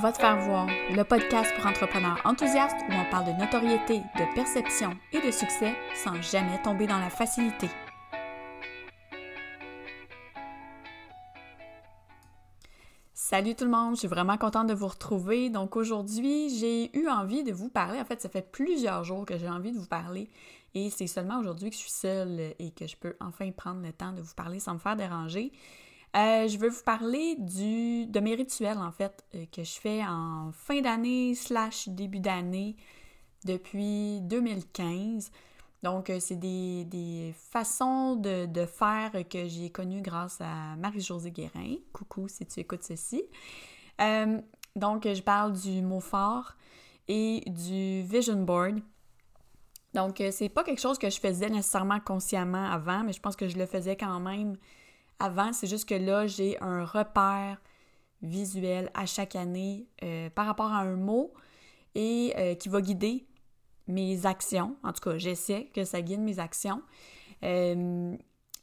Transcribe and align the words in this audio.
Va 0.00 0.10
te 0.10 0.18
faire 0.18 0.40
voir, 0.40 0.66
le 0.66 1.02
podcast 1.04 1.54
pour 1.54 1.66
entrepreneurs 1.66 2.18
enthousiastes 2.24 2.78
où 2.88 2.92
on 2.92 3.10
parle 3.10 3.26
de 3.26 3.38
notoriété, 3.38 3.98
de 3.98 4.34
perception 4.34 4.96
et 5.12 5.20
de 5.20 5.30
succès 5.30 5.74
sans 5.94 6.20
jamais 6.22 6.60
tomber 6.62 6.86
dans 6.86 6.98
la 6.98 7.10
facilité. 7.10 7.68
Salut 13.12 13.54
tout 13.54 13.64
le 13.64 13.70
monde, 13.70 13.94
je 13.94 14.00
suis 14.00 14.08
vraiment 14.08 14.38
contente 14.38 14.66
de 14.66 14.74
vous 14.74 14.88
retrouver. 14.88 15.50
Donc 15.50 15.76
aujourd'hui, 15.76 16.48
j'ai 16.58 16.96
eu 16.98 17.08
envie 17.08 17.44
de 17.44 17.52
vous 17.52 17.68
parler. 17.68 18.00
En 18.00 18.04
fait, 18.06 18.20
ça 18.22 18.30
fait 18.30 18.50
plusieurs 18.50 19.04
jours 19.04 19.26
que 19.26 19.36
j'ai 19.36 19.48
envie 19.48 19.72
de 19.72 19.78
vous 19.78 19.86
parler 19.86 20.30
et 20.74 20.88
c'est 20.88 21.06
seulement 21.06 21.38
aujourd'hui 21.38 21.68
que 21.68 21.76
je 21.76 21.80
suis 21.80 21.90
seule 21.90 22.54
et 22.58 22.70
que 22.70 22.86
je 22.86 22.96
peux 22.96 23.14
enfin 23.20 23.50
prendre 23.52 23.82
le 23.82 23.92
temps 23.92 24.12
de 24.12 24.22
vous 24.22 24.34
parler 24.34 24.58
sans 24.58 24.72
me 24.74 24.78
faire 24.78 24.96
déranger. 24.96 25.52
Euh, 26.14 26.46
je 26.46 26.58
veux 26.58 26.68
vous 26.68 26.82
parler 26.82 27.36
du, 27.38 28.06
de 28.06 28.20
mes 28.20 28.34
rituels, 28.34 28.76
en 28.76 28.92
fait, 28.92 29.24
euh, 29.34 29.46
que 29.50 29.64
je 29.64 29.80
fais 29.80 30.04
en 30.04 30.50
fin 30.52 30.82
d'année 30.82 31.34
slash 31.34 31.88
début 31.88 32.20
d'année 32.20 32.76
depuis 33.46 34.20
2015. 34.20 35.30
Donc, 35.82 36.10
euh, 36.10 36.20
c'est 36.20 36.36
des, 36.36 37.34
façons 37.50 38.16
de, 38.16 38.66
faire 38.66 39.10
que 39.28 39.48
j'ai 39.48 39.70
connues 39.70 40.02
grâce 40.02 40.38
à 40.40 40.76
Marie-Josée 40.76 41.30
Guérin. 41.30 41.76
Coucou 41.94 42.28
si 42.28 42.44
tu 42.44 42.60
écoutes 42.60 42.84
ceci. 42.84 43.22
donc, 44.76 45.04
je 45.04 45.22
parle 45.22 45.54
du 45.54 45.80
mot 45.80 46.00
fort 46.00 46.52
et 47.08 47.42
du 47.46 48.02
vision 48.02 48.42
board. 48.42 48.80
Donc, 49.94 50.22
c'est 50.30 50.48
pas 50.50 50.62
quelque 50.62 50.80
chose 50.80 50.98
que 50.98 51.08
je 51.08 51.18
faisais 51.18 51.48
nécessairement 51.48 52.00
consciemment 52.00 52.70
avant, 52.70 53.02
mais 53.02 53.12
je 53.12 53.20
pense 53.20 53.36
que 53.36 53.48
je 53.48 53.56
le 53.56 53.66
faisais 53.66 53.96
quand 53.96 54.20
même 54.20 54.56
avant. 55.22 55.52
C'est 55.52 55.66
juste 55.66 55.88
que 55.88 55.94
là, 55.94 56.26
j'ai 56.26 56.60
un 56.60 56.84
repère 56.84 57.60
visuel 58.22 58.90
à 58.94 59.06
chaque 59.06 59.36
année 59.36 59.86
euh, 60.02 60.30
par 60.30 60.46
rapport 60.46 60.72
à 60.72 60.80
un 60.80 60.96
mot 60.96 61.32
et 61.94 62.32
euh, 62.36 62.54
qui 62.54 62.68
va 62.68 62.80
guider 62.80 63.26
mes 63.88 64.26
actions. 64.26 64.76
En 64.82 64.92
tout 64.92 65.00
cas, 65.00 65.18
j'essaie 65.18 65.70
que 65.74 65.84
ça 65.84 66.02
guide 66.02 66.20
mes 66.20 66.38
actions. 66.38 66.82
Euh, 67.42 68.16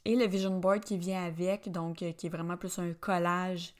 et 0.04 0.16
le 0.16 0.26
vision 0.26 0.58
board 0.58 0.80
qui 0.80 0.96
vient 0.96 1.24
avec, 1.24 1.70
donc 1.70 1.96
qui 1.96 2.26
est 2.26 2.30
vraiment 2.30 2.56
plus 2.56 2.78
un 2.78 2.94
collage 2.94 3.74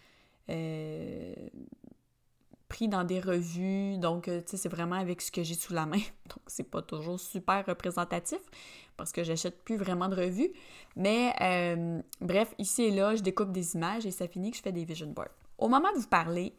pris 2.71 2.89
dans 2.89 3.05
des 3.05 3.21
revues. 3.21 3.99
Donc, 3.99 4.25
tu 4.25 4.31
sais, 4.47 4.57
c'est 4.57 4.71
vraiment 4.71 4.97
avec 4.97 5.21
ce 5.21 5.31
que 5.31 5.43
j'ai 5.43 5.55
sous 5.55 5.75
la 5.75 5.85
main. 5.85 5.99
Donc, 6.31 6.41
c'est 6.47 6.71
pas 6.71 6.81
toujours 6.81 7.21
super 7.21 7.67
représentatif 7.67 8.39
parce 8.97 9.13
que 9.13 9.25
j'achète 9.25 9.63
plus 9.65 9.77
vraiment 9.77 10.09
de 10.09 10.17
revues. 10.17 10.53
Mais 10.97 11.35
euh, 11.41 12.01
bref, 12.21 12.55
ici 12.59 12.85
et 12.85 12.91
là, 12.91 13.15
je 13.17 13.23
découpe 13.23 13.53
des 13.53 13.75
images 13.75 14.07
et 14.07 14.11
ça 14.11 14.29
finit 14.29 14.51
que 14.51 14.57
je 14.57 14.63
fais 14.63 14.73
des 14.73 14.85
vision 14.85 15.09
boards. 15.09 15.29
Au 15.59 15.69
moment 15.69 15.93
de 15.93 15.99
vous 15.99 16.09
parler, 16.09 16.55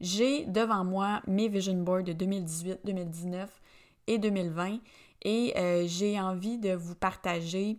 j'ai 0.00 0.44
devant 0.46 0.84
moi 0.84 1.22
mes 1.26 1.48
vision 1.48 1.82
boards 1.82 2.04
de 2.04 2.12
2018, 2.12 2.80
2019 2.84 3.60
et 4.06 4.18
2020 4.18 4.78
et 5.22 5.54
euh, 5.56 5.84
j'ai 5.86 6.20
envie 6.20 6.58
de 6.58 6.74
vous 6.74 6.94
partager 6.94 7.78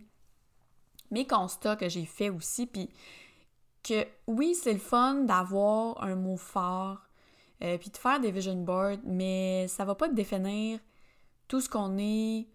mes 1.10 1.26
constats 1.26 1.76
que 1.76 1.88
j'ai 1.88 2.04
fait 2.04 2.30
aussi. 2.30 2.66
Puis 2.66 2.90
que 3.82 4.06
oui, 4.26 4.54
c'est 4.54 4.72
le 4.72 4.78
fun 4.78 5.24
d'avoir 5.24 6.02
un 6.02 6.16
mot 6.16 6.36
fort, 6.36 7.05
euh, 7.62 7.78
puis 7.78 7.90
de 7.90 7.96
faire 7.96 8.20
des 8.20 8.30
vision 8.30 8.56
boards, 8.56 8.98
mais 9.04 9.66
ça 9.68 9.84
va 9.84 9.94
pas 9.94 10.08
définir 10.08 10.78
tout 11.48 11.60
ce 11.60 11.68
qu'on 11.68 11.96
est, 11.98 12.46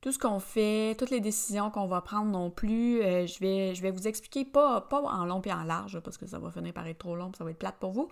tout 0.00 0.12
ce 0.12 0.18
qu'on 0.18 0.38
fait, 0.38 0.94
toutes 0.98 1.10
les 1.10 1.20
décisions 1.20 1.70
qu'on 1.70 1.86
va 1.86 2.00
prendre 2.00 2.30
non 2.30 2.50
plus. 2.50 3.02
Euh, 3.02 3.26
je, 3.26 3.38
vais, 3.40 3.74
je 3.74 3.82
vais 3.82 3.90
vous 3.90 4.06
expliquer, 4.06 4.44
pas, 4.44 4.80
pas 4.82 5.00
en 5.00 5.24
long 5.24 5.42
et 5.42 5.52
en 5.52 5.64
large, 5.64 5.98
parce 6.00 6.16
que 6.16 6.26
ça 6.26 6.38
va 6.38 6.50
finir 6.50 6.72
par 6.72 6.86
être 6.86 6.98
trop 6.98 7.16
long, 7.16 7.32
ça 7.36 7.44
va 7.44 7.50
être 7.50 7.58
plate 7.58 7.76
pour 7.80 7.92
vous. 7.92 8.08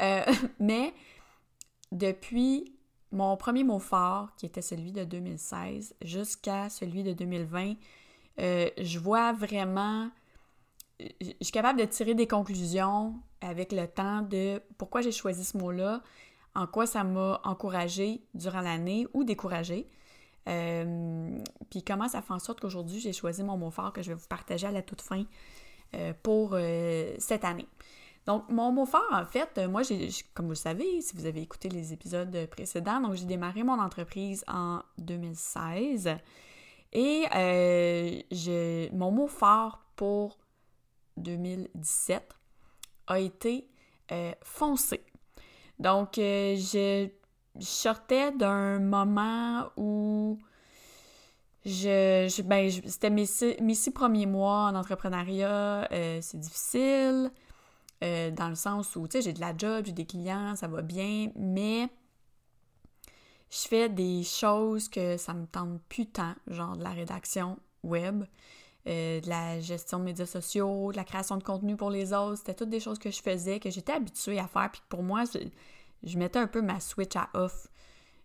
Euh, 0.00 0.22
mais 0.60 0.92
depuis 1.92 2.72
mon 3.12 3.36
premier 3.36 3.64
mot 3.64 3.78
fort, 3.78 4.34
qui 4.36 4.46
était 4.46 4.62
celui 4.62 4.92
de 4.92 5.04
2016, 5.04 5.94
jusqu'à 6.02 6.68
celui 6.68 7.02
de 7.02 7.12
2020, 7.12 7.74
euh, 8.38 8.68
je 8.78 8.98
vois 8.98 9.32
vraiment, 9.32 10.10
je 11.00 11.32
suis 11.40 11.52
capable 11.52 11.78
de 11.78 11.84
tirer 11.84 12.14
des 12.14 12.26
conclusions 12.26 13.14
avec 13.40 13.72
le 13.72 13.86
temps 13.86 14.22
de 14.22 14.60
pourquoi 14.78 15.02
j'ai 15.02 15.12
choisi 15.12 15.44
ce 15.44 15.58
mot-là, 15.58 16.02
en 16.54 16.66
quoi 16.66 16.86
ça 16.86 17.04
m'a 17.04 17.40
encouragé 17.44 18.22
durant 18.34 18.62
l'année 18.62 19.06
ou 19.12 19.24
découragé. 19.24 19.88
Euh, 20.48 21.38
puis 21.70 21.82
comment 21.82 22.08
ça 22.08 22.22
fait 22.22 22.32
en 22.32 22.38
sorte 22.38 22.60
qu'aujourd'hui, 22.60 23.00
j'ai 23.00 23.12
choisi 23.12 23.42
mon 23.42 23.56
mot 23.56 23.70
fort 23.70 23.92
que 23.92 24.02
je 24.02 24.08
vais 24.08 24.14
vous 24.14 24.28
partager 24.28 24.66
à 24.66 24.70
la 24.70 24.82
toute 24.82 25.02
fin 25.02 25.24
euh, 25.94 26.12
pour 26.22 26.50
euh, 26.54 27.14
cette 27.18 27.44
année. 27.44 27.66
Donc, 28.26 28.48
mon 28.48 28.72
mot 28.72 28.86
fort, 28.86 29.06
en 29.12 29.24
fait, 29.24 29.58
moi, 29.68 29.82
j'ai, 29.82 30.08
comme 30.34 30.46
vous 30.46 30.52
le 30.52 30.56
savez, 30.56 31.00
si 31.00 31.14
vous 31.14 31.26
avez 31.26 31.42
écouté 31.42 31.68
les 31.68 31.92
épisodes 31.92 32.46
précédents, 32.50 33.00
donc 33.00 33.14
j'ai 33.14 33.24
démarré 33.24 33.62
mon 33.62 33.78
entreprise 33.78 34.44
en 34.48 34.80
2016 34.98 36.16
et 36.92 37.24
je, 38.32 38.92
mon 38.92 39.12
mot 39.12 39.28
fort 39.28 39.80
pour 39.94 40.38
2017 41.16 42.34
a 43.08 43.18
été 43.18 43.68
foncé. 44.42 45.04
Donc, 45.78 46.14
je 46.16 47.10
je 47.58 47.64
sortais 47.64 48.32
d'un 48.32 48.78
moment 48.78 49.70
où 49.76 50.38
je, 51.64 52.42
ben, 52.42 52.70
c'était 52.70 53.10
mes, 53.10 53.26
six 53.26 53.90
premiers 53.92 54.26
mois 54.26 54.66
en 54.66 54.74
entrepreneuriat, 54.74 55.88
euh, 55.90 56.18
c'est 56.20 56.38
difficile, 56.38 57.30
euh, 58.04 58.30
dans 58.30 58.48
le 58.48 58.54
sens 58.54 58.94
où, 58.94 59.08
tu 59.08 59.18
sais, 59.18 59.22
j'ai 59.22 59.32
de 59.32 59.40
la 59.40 59.56
job, 59.56 59.84
j'ai 59.86 59.92
des 59.92 60.06
clients, 60.06 60.54
ça 60.54 60.68
va 60.68 60.82
bien, 60.82 61.30
mais 61.34 61.88
je 63.50 63.66
fais 63.68 63.88
des 63.88 64.22
choses 64.22 64.88
que 64.88 65.16
ça 65.16 65.34
me 65.34 65.46
tente 65.46 65.80
plus 65.88 66.06
tant, 66.06 66.34
genre 66.46 66.76
de 66.76 66.84
la 66.84 66.90
rédaction 66.90 67.58
web, 67.82 68.24
euh, 68.88 69.20
de 69.20 69.28
la 69.28 69.58
gestion 69.58 69.98
de 69.98 70.04
médias 70.04 70.26
sociaux, 70.26 70.92
de 70.92 70.96
la 70.96 71.02
création 71.02 71.36
de 71.36 71.42
contenu 71.42 71.76
pour 71.76 71.90
les 71.90 72.12
autres. 72.12 72.36
C'était 72.36 72.54
toutes 72.54 72.70
des 72.70 72.78
choses 72.78 73.00
que 73.00 73.10
je 73.10 73.20
faisais, 73.20 73.58
que 73.58 73.68
j'étais 73.68 73.92
habituée 73.92 74.38
à 74.38 74.46
faire, 74.46 74.70
puis 74.70 74.82
pour 74.88 75.02
moi, 75.02 75.24
je 76.04 76.18
mettais 76.18 76.38
un 76.38 76.46
peu 76.46 76.62
ma 76.62 76.78
switch 76.78 77.16
à 77.16 77.28
off 77.34 77.66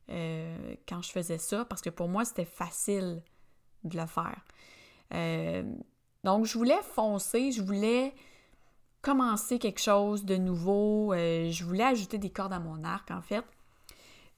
euh, 0.09 0.75
quand 0.87 1.01
je 1.01 1.09
faisais 1.09 1.39
ça 1.39 1.65
parce 1.65 1.81
que 1.81 1.89
pour 1.89 2.07
moi, 2.07 2.25
c'était 2.25 2.45
facile 2.45 3.23
de 3.83 3.97
le 3.97 4.05
faire. 4.05 4.39
Euh, 5.15 5.63
donc, 6.23 6.45
je 6.45 6.55
voulais 6.57 6.81
foncer, 6.93 7.51
je 7.51 7.63
voulais 7.63 8.13
commencer 9.01 9.57
quelque 9.57 9.81
chose 9.81 10.25
de 10.25 10.37
nouveau, 10.37 11.13
je 11.15 11.63
voulais 11.63 11.85
ajouter 11.85 12.19
des 12.19 12.29
cordes 12.29 12.53
à 12.53 12.59
mon 12.59 12.83
arc, 12.83 13.09
en 13.09 13.21
fait. 13.21 13.43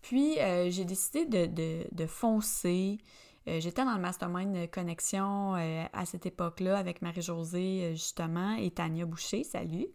Puis, 0.01 0.35
j'ai 0.69 0.85
décidé 0.85 1.25
de 1.25 2.05
foncer. 2.07 2.97
J'étais 3.45 3.83
dans 3.83 3.95
le 3.95 4.01
mastermind 4.01 4.69
connexion 4.71 5.53
à 5.53 6.05
cette 6.05 6.25
époque-là 6.25 6.77
avec 6.77 7.01
Marie-Josée, 7.01 7.91
justement, 7.91 8.53
et 8.55 8.71
Tania 8.71 9.05
Boucher, 9.05 9.43
salut 9.43 9.87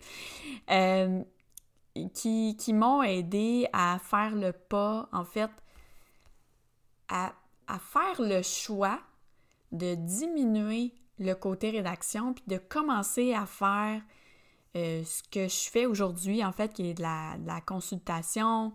qui, 2.07 2.57
qui 2.57 2.73
m'ont 2.73 3.03
aidé 3.03 3.67
à 3.73 3.99
faire 3.99 4.35
le 4.35 4.53
pas, 4.53 5.09
en 5.13 5.25
fait, 5.25 5.51
à, 7.09 7.33
faire 7.81 8.21
le 8.21 8.43
choix 8.43 9.01
de 9.73 9.95
diminuer 9.95 10.93
le 11.19 11.35
côté 11.35 11.71
rédaction, 11.71 12.33
puis 12.33 12.45
de 12.47 12.59
commencer 12.59 13.35
à 13.35 13.45
faire 13.45 14.01
euh, 14.77 15.03
ce 15.05 15.23
que 15.25 15.49
je 15.49 15.71
fais 15.71 15.87
aujourd'hui, 15.87 16.45
en 16.45 16.53
fait, 16.53 16.73
qui 16.73 16.91
est 16.91 16.95
de 16.95 17.03
la, 17.03 17.61
consultation. 17.67 18.73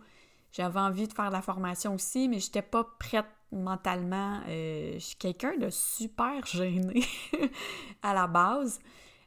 J'avais 0.51 0.79
envie 0.79 1.07
de 1.07 1.13
faire 1.13 1.29
de 1.29 1.33
la 1.33 1.41
formation 1.41 1.95
aussi, 1.95 2.27
mais 2.27 2.39
je 2.39 2.47
n'étais 2.47 2.61
pas 2.61 2.83
prête 2.99 3.25
mentalement. 3.53 4.41
Euh, 4.47 4.93
je 4.93 4.99
suis 4.99 5.15
quelqu'un 5.15 5.57
de 5.57 5.69
super 5.69 6.45
gêné 6.45 7.03
à 8.01 8.13
la 8.13 8.27
base. 8.27 8.79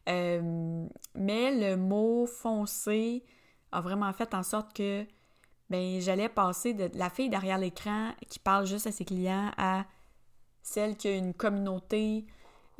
Euh, 0.09 0.87
mais 1.15 1.51
le 1.71 1.77
mot 1.77 2.27
foncé 2.27 3.25
a 3.73 3.81
vraiment 3.81 4.13
fait 4.13 4.35
en 4.35 4.43
sorte 4.43 4.73
que 4.73 5.05
ben, 5.69 6.01
j'allais 6.01 6.29
passer 6.29 6.75
de 6.75 6.91
la 6.97 7.11
fille 7.11 7.29
derrière 7.29 7.59
l'écran 7.59 8.13
qui 8.29 8.39
parle 8.39 8.67
juste 8.67 8.87
à 8.87 8.93
ses 8.93 9.05
clients 9.05 9.51
à 9.57 9.85
celle 10.63 10.97
qui 10.97 11.09
a 11.09 11.17
une 11.17 11.33
communauté, 11.33 12.27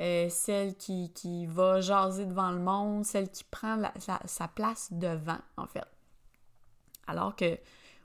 euh, 0.01 0.27
celle 0.29 0.75
qui, 0.75 1.45
va 1.47 1.79
jaser 1.79 2.25
devant 2.25 2.51
le 2.51 2.59
monde, 2.59 3.05
celle 3.05 3.29
qui 3.29 3.45
prend 3.45 3.81
sa 4.25 4.47
place 4.49 4.89
devant, 4.91 5.39
en 5.55 5.65
fait. 5.67 5.85
Alors 7.07 7.35
que, 7.35 7.57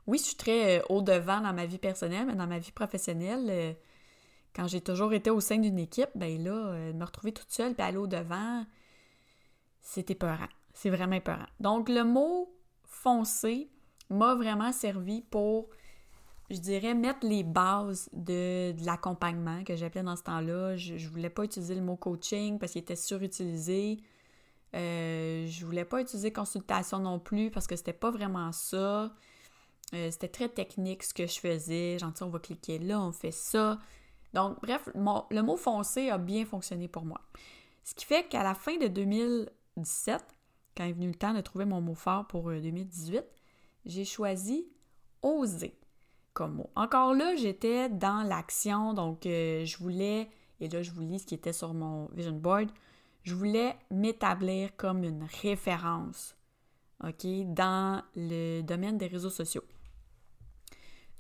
oui, 0.07 0.19
je 0.19 0.25
suis 0.25 0.37
très 0.37 0.81
euh, 0.81 0.83
au 0.89 1.03
devant 1.03 1.41
dans 1.41 1.53
ma 1.53 1.67
vie 1.67 1.79
personnelle, 1.79 2.27
mais 2.27 2.35
dans 2.35 2.47
ma 2.47 2.59
vie 2.59 2.73
professionnelle, 2.73 3.47
euh, 3.51 3.73
quand 4.55 4.67
j'ai 4.67 4.81
toujours 4.81 5.13
été 5.13 5.31
au 5.31 5.41
sein 5.41 5.59
d'une 5.59 5.79
équipe, 5.79 6.11
ben 6.15 6.43
là, 6.43 6.93
me 6.93 7.05
retrouver 7.05 7.33
toute 7.33 7.51
seule 7.51 7.75
et 7.79 7.83
aller 7.83 7.97
au 7.97 8.07
devant, 8.07 8.67
c'était 9.81 10.13
épeurant. 10.13 10.49
C'est 10.75 10.91
vraiment 10.91 11.17
épeurant. 11.17 11.47
Donc, 11.61 11.89
le 11.89 12.05
mot 12.05 12.55
foncé 12.85 13.71
m'a 14.11 14.35
vraiment 14.35 14.73
servi 14.73 15.23
pour, 15.23 15.69
je 16.51 16.59
dirais, 16.59 16.95
mettre 16.95 17.27
les 17.27 17.43
bases 17.43 18.09
de, 18.13 18.75
l'accompagnement 18.85 19.65
que 19.65 19.77
j'appelais 19.77 20.03
dans 20.03 20.17
ce 20.17 20.23
temps-là. 20.23 20.77
Je, 20.77 20.95
ne 20.95 21.09
voulais 21.09 21.31
pas 21.31 21.45
utiliser 21.45 21.75
le 21.75 21.83
mot 21.83 21.97
coaching 21.97 22.59
parce 22.59 22.73
qu'il 22.73 22.83
était 22.83 22.97
surutilisé. 22.97 23.99
Euh, 24.75 25.47
je 25.47 25.67
voulais 25.67 25.85
pas 25.85 26.01
utiliser 26.01 26.33
consultation 26.33 26.99
non 26.99 27.19
plus 27.19 27.51
parce 27.51 27.67
que 27.67 27.77
c'était 27.77 27.93
pas 27.93 28.11
vraiment 28.11 28.53
ça. 28.53 29.13
Euh, 29.95 30.11
c'était 30.11 30.29
très 30.29 30.49
technique 30.49 31.03
ce 31.03 31.15
que 31.15 31.27
je 31.27 31.39
faisais. 31.39 31.99
Genre, 31.99 32.13
on 32.21 32.29
va 32.29 32.39
cliquer 32.39 32.79
là, 32.79 33.01
on 33.01 33.13
fait 33.13 33.31
ça. 33.31 33.79
Donc, 34.33 34.61
bref, 34.63 34.89
le 34.95 35.41
mot 35.43 35.57
foncé 35.57 36.09
a 36.09 36.19
bien 36.19 36.45
fonctionné 36.47 36.89
pour 36.89 37.05
moi. 37.05 37.21
Ce 37.85 37.95
qui 37.95 38.05
fait 38.05 38.29
qu'à 38.29 38.43
la 38.43 38.55
fin 38.55 38.77
de 38.79 38.87
2017, 38.87 40.25
quand 40.77 40.85
est 40.85 40.93
venu 40.93 41.09
le 41.09 41.15
temps 41.15 41.35
de 41.35 41.41
trouver 41.41 41.65
mon 41.65 41.81
mot 41.81 41.95
fort 41.95 42.27
pour 42.27 42.51
2018, 42.51 43.17
euh, 43.17 43.23
j'ai 43.85 44.05
choisi 44.05 44.67
oser 45.23 45.75
comme 46.33 46.55
mot. 46.55 46.71
Encore 46.77 47.15
là, 47.15 47.37
j'étais 47.37 47.89
dans 47.89 48.23
l'action, 48.23 48.95
donc 48.95 49.27
euh, 49.27 49.65
je 49.65 49.77
voulais, 49.79 50.31
et 50.61 50.69
là 50.69 50.83
je 50.83 50.91
vous 50.91 51.03
lis 51.03 51.21
ce 51.21 51.27
qui 51.27 51.35
était 51.35 51.53
sur 51.53 51.75
mon 51.75 52.07
vision 52.07 52.33
board, 52.33 52.71
je 53.23 53.35
voulais 53.35 53.77
m'établir 53.91 54.75
comme 54.77 55.05
une 55.05 55.27
référence, 55.43 56.37
OK, 57.05 57.27
dans 57.53 58.03
le 58.17 58.63
domaine 58.63 58.99
des 58.99 59.07
réseaux 59.07 59.31
sociaux. 59.31 59.63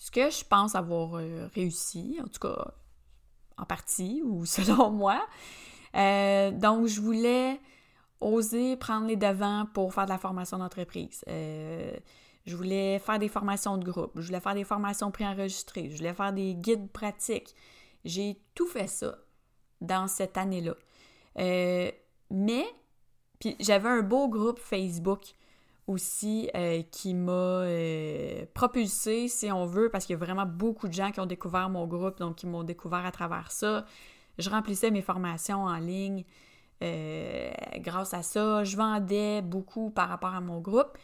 Ce 0.02 0.10
que 0.10 0.31
je 0.31 0.44
pense 0.44 0.75
avoir 0.75 1.14
euh, 1.14 1.49
réussi, 1.54 2.19
en 2.20 2.26
tout 2.26 2.40
cas 2.40 2.75
en 3.56 3.64
partie 3.64 4.20
ou 4.25 4.44
selon 4.46 4.90
moi. 4.90 5.25
Euh, 5.94 6.50
donc, 6.50 6.88
je 6.88 7.00
voulais 7.00 7.60
oser 8.20 8.76
prendre 8.76 9.06
les 9.06 9.14
devants 9.14 9.64
pour 9.72 9.94
faire 9.94 10.06
de 10.06 10.10
la 10.10 10.19
formation 10.19 10.58
d'entreprise. 10.58 11.25
Euh, 11.28 11.96
je 12.46 12.56
voulais 12.56 12.99
faire 12.99 13.20
des 13.20 13.28
formations 13.28 13.78
de 13.78 13.88
groupe, 13.88 14.10
je 14.16 14.26
voulais 14.26 14.40
faire 14.40 14.54
des 14.54 14.64
formations 14.64 15.12
préenregistrées, 15.12 15.88
je 15.88 15.99
voulais 15.99 16.14
faire 16.14 16.32
des 16.32 16.56
guides 16.56 16.90
pratiques. 16.90 17.55
J'ai 18.05 18.43
tout 18.56 18.66
fait 18.66 18.88
ça 18.88 19.16
dans 19.81 20.08
cette 20.08 20.37
année-là. 20.37 20.75
Mais, 21.37 22.66
puis 23.38 23.55
j'avais 23.60 23.88
un 23.88 24.02
beau 24.02 24.28
groupe 24.28 24.58
Facebook 24.58 25.32
aussi 25.87 26.49
euh, 26.55 26.82
qui 26.90 27.14
m'a 27.14 27.32
euh, 27.32 28.44
propulsé, 28.55 29.29
si 29.29 29.50
on 29.50 29.67
veut, 29.67 29.90
parce 29.90 30.06
qu'il 30.06 30.14
y 30.14 30.17
a 30.17 30.25
vraiment 30.25 30.46
beaucoup 30.46 30.88
de 30.88 30.93
gens 30.93 31.11
qui 31.11 31.20
ont 31.20 31.26
découvert 31.26 31.69
mon 31.69 31.87
groupe, 31.87 32.19
donc 32.19 32.37
qui 32.37 32.46
m'ont 32.46 32.62
découvert 32.62 33.05
à 33.05 33.12
travers 33.12 33.50
ça. 33.50 33.84
Je 34.38 34.49
remplissais 34.49 34.90
mes 34.90 35.02
formations 35.02 35.64
en 35.64 35.76
ligne 35.76 36.25
grâce 37.76 38.12
à 38.12 38.23
ça. 38.23 38.64
Je 38.64 38.76
vendais 38.76 39.40
beaucoup 39.40 39.90
par 39.90 40.08
rapport 40.08 40.34
à 40.34 40.40
mon 40.40 40.58
groupe. 40.58 40.99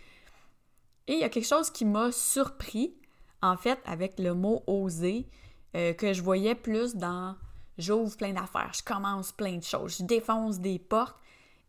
Et 1.06 1.12
il 1.12 1.20
y 1.20 1.24
a 1.24 1.28
quelque 1.28 1.46
chose 1.46 1.70
qui 1.70 1.84
m'a 1.84 2.10
surpris, 2.10 2.94
en 3.42 3.56
fait, 3.56 3.78
avec 3.84 4.18
le 4.18 4.34
mot 4.34 4.64
oser, 4.66 5.28
que 5.74 6.12
je 6.12 6.20
voyais 6.20 6.56
plus 6.56 6.96
dans 6.96 7.36
j'ouvre 7.78 8.16
plein 8.16 8.32
d'affaires, 8.32 8.72
je 8.74 8.82
commence 8.82 9.32
plein 9.32 9.56
de 9.56 9.62
choses, 9.62 9.98
je 9.98 10.04
défonce 10.04 10.58
des 10.58 10.78
portes. 10.78 11.16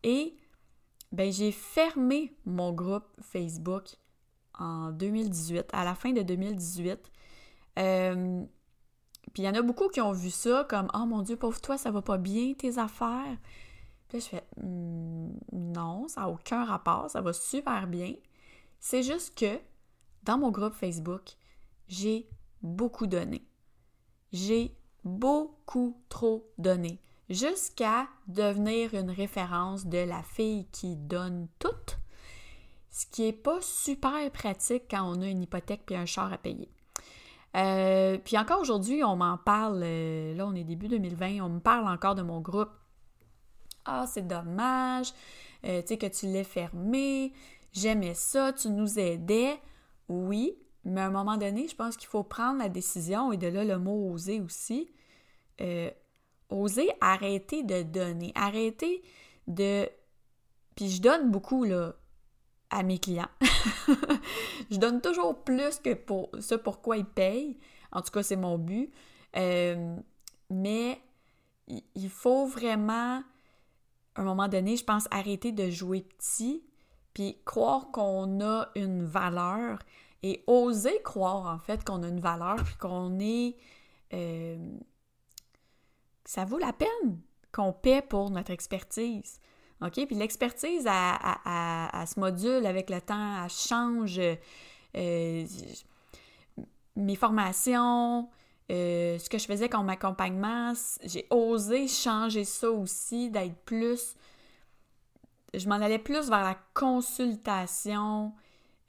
Et 0.02 0.34
ben, 1.12 1.32
j'ai 1.32 1.52
fermé 1.52 2.34
mon 2.44 2.72
groupe 2.72 3.06
Facebook 3.20 3.96
en 4.58 4.92
2018, 4.92 5.66
à 5.72 5.84
la 5.84 5.94
fin 5.94 6.12
de 6.12 6.22
2018. 6.22 7.10
Euh, 7.78 8.44
puis 9.32 9.42
il 9.42 9.46
y 9.46 9.48
en 9.48 9.54
a 9.54 9.62
beaucoup 9.62 9.88
qui 9.88 10.00
ont 10.00 10.12
vu 10.12 10.30
ça 10.30 10.66
comme 10.68 10.88
Oh 10.94 11.06
mon 11.06 11.22
Dieu, 11.22 11.36
pauvre 11.36 11.60
toi, 11.60 11.78
ça 11.78 11.90
va 11.90 12.02
pas 12.02 12.18
bien 12.18 12.54
tes 12.54 12.78
affaires. 12.78 13.36
Puis 14.08 14.18
là, 14.18 14.24
je 14.24 14.28
fais 14.28 14.44
hmm, 14.62 15.32
Non, 15.52 16.08
ça 16.08 16.22
n'a 16.22 16.28
aucun 16.28 16.64
rapport, 16.64 17.10
ça 17.10 17.20
va 17.20 17.32
super 17.32 17.86
bien. 17.86 18.14
C'est 18.80 19.02
juste 19.02 19.38
que 19.38 19.58
dans 20.22 20.38
mon 20.38 20.50
groupe 20.50 20.74
Facebook, 20.74 21.36
j'ai 21.88 22.28
beaucoup 22.62 23.06
donné. 23.06 23.44
J'ai 24.32 24.76
beaucoup 25.04 26.00
trop 26.08 26.52
donné, 26.58 27.00
jusqu'à 27.30 28.08
devenir 28.26 28.92
une 28.94 29.10
référence 29.10 29.86
de 29.86 29.98
la 29.98 30.22
fille 30.22 30.66
qui 30.72 30.96
donne 30.96 31.46
tout, 31.60 31.68
ce 32.90 33.06
qui 33.06 33.22
n'est 33.22 33.32
pas 33.32 33.60
super 33.60 34.30
pratique 34.32 34.84
quand 34.90 35.04
on 35.04 35.22
a 35.22 35.28
une 35.28 35.42
hypothèque 35.42 35.82
puis 35.86 35.94
un 35.94 36.06
char 36.06 36.32
à 36.32 36.38
payer. 36.38 36.68
Euh, 37.56 38.18
puis 38.18 38.36
encore 38.36 38.60
aujourd'hui, 38.60 39.02
on 39.04 39.16
m'en 39.16 39.38
parle, 39.38 39.80
euh, 39.84 40.34
là 40.34 40.46
on 40.46 40.54
est 40.54 40.64
début 40.64 40.88
2020, 40.88 41.40
on 41.40 41.48
me 41.48 41.60
parle 41.60 41.88
encore 41.88 42.16
de 42.16 42.22
mon 42.22 42.40
groupe. 42.40 42.70
Ah, 43.84 44.06
c'est 44.06 44.26
dommage, 44.26 45.12
euh, 45.64 45.80
tu 45.82 45.88
sais 45.88 45.98
que 45.98 46.06
tu 46.06 46.26
l'aies 46.26 46.44
fermé, 46.44 47.32
j'aimais 47.72 48.14
ça, 48.14 48.52
tu 48.52 48.68
nous 48.68 48.98
aidais. 48.98 49.58
Oui, 50.08 50.56
mais 50.84 51.00
à 51.00 51.06
un 51.06 51.10
moment 51.10 51.36
donné, 51.36 51.68
je 51.68 51.76
pense 51.76 51.96
qu'il 51.96 52.08
faut 52.08 52.24
prendre 52.24 52.58
la 52.58 52.68
décision, 52.68 53.32
et 53.32 53.36
de 53.36 53.46
là 53.46 53.64
le 53.64 53.78
mot 53.78 54.12
oser 54.12 54.40
aussi. 54.40 54.90
Oser 56.50 56.90
arrêter 57.00 57.62
de 57.62 57.82
donner, 57.82 58.32
arrêter 58.34 59.02
de. 59.46 59.88
Puis 60.74 60.88
je 60.90 61.02
donne 61.02 61.30
beaucoup 61.30 61.64
là, 61.64 61.94
à 62.70 62.82
mes 62.82 62.98
clients. 62.98 63.28
je 64.70 64.78
donne 64.78 65.00
toujours 65.00 65.42
plus 65.42 65.78
que 65.80 65.94
pour 65.94 66.30
ce 66.40 66.54
pourquoi 66.54 66.96
ils 66.96 67.04
payent. 67.04 67.58
En 67.92 68.02
tout 68.02 68.10
cas, 68.10 68.22
c'est 68.22 68.36
mon 68.36 68.58
but. 68.58 68.92
Euh, 69.36 69.96
mais 70.48 71.00
il 71.66 72.08
faut 72.08 72.46
vraiment, 72.46 73.22
à 74.14 74.20
un 74.20 74.24
moment 74.24 74.48
donné, 74.48 74.76
je 74.76 74.84
pense, 74.84 75.06
arrêter 75.10 75.52
de 75.52 75.70
jouer 75.70 76.02
petit, 76.02 76.64
puis 77.14 77.38
croire 77.44 77.90
qu'on 77.92 78.40
a 78.40 78.68
une 78.74 79.04
valeur 79.04 79.78
et 80.22 80.44
oser 80.46 81.00
croire 81.02 81.46
en 81.46 81.58
fait 81.58 81.84
qu'on 81.84 82.02
a 82.02 82.08
une 82.08 82.20
valeur 82.20 82.56
puis 82.62 82.76
qu'on 82.76 83.18
est 83.20 83.56
euh, 84.12 84.78
ça 86.24 86.44
vaut 86.44 86.58
la 86.58 86.72
peine 86.72 87.20
qu'on 87.52 87.72
paie 87.72 88.02
pour 88.02 88.30
notre 88.30 88.50
expertise. 88.50 89.40
OK? 89.82 90.06
Puis 90.06 90.16
l'expertise, 90.16 90.86
elle, 90.86 92.06
se 92.06 92.20
module 92.20 92.66
avec 92.66 92.90
le 92.90 93.00
temps, 93.00 93.44
elle 93.44 93.50
change. 93.50 94.20
Euh, 94.96 95.46
mes 96.96 97.16
formations, 97.16 98.28
euh, 98.70 99.18
ce 99.18 99.30
que 99.30 99.38
je 99.38 99.46
faisais 99.46 99.68
comme 99.68 99.88
accompagnement, 99.88 100.72
j'ai 101.04 101.26
osé 101.30 101.88
changer 101.88 102.44
ça 102.44 102.70
aussi, 102.70 103.30
d'être 103.30 103.56
plus. 103.64 104.16
Je 105.54 105.68
m'en 105.68 105.76
allais 105.76 105.98
plus 105.98 106.28
vers 106.28 106.44
la 106.44 106.56
consultation, 106.74 108.32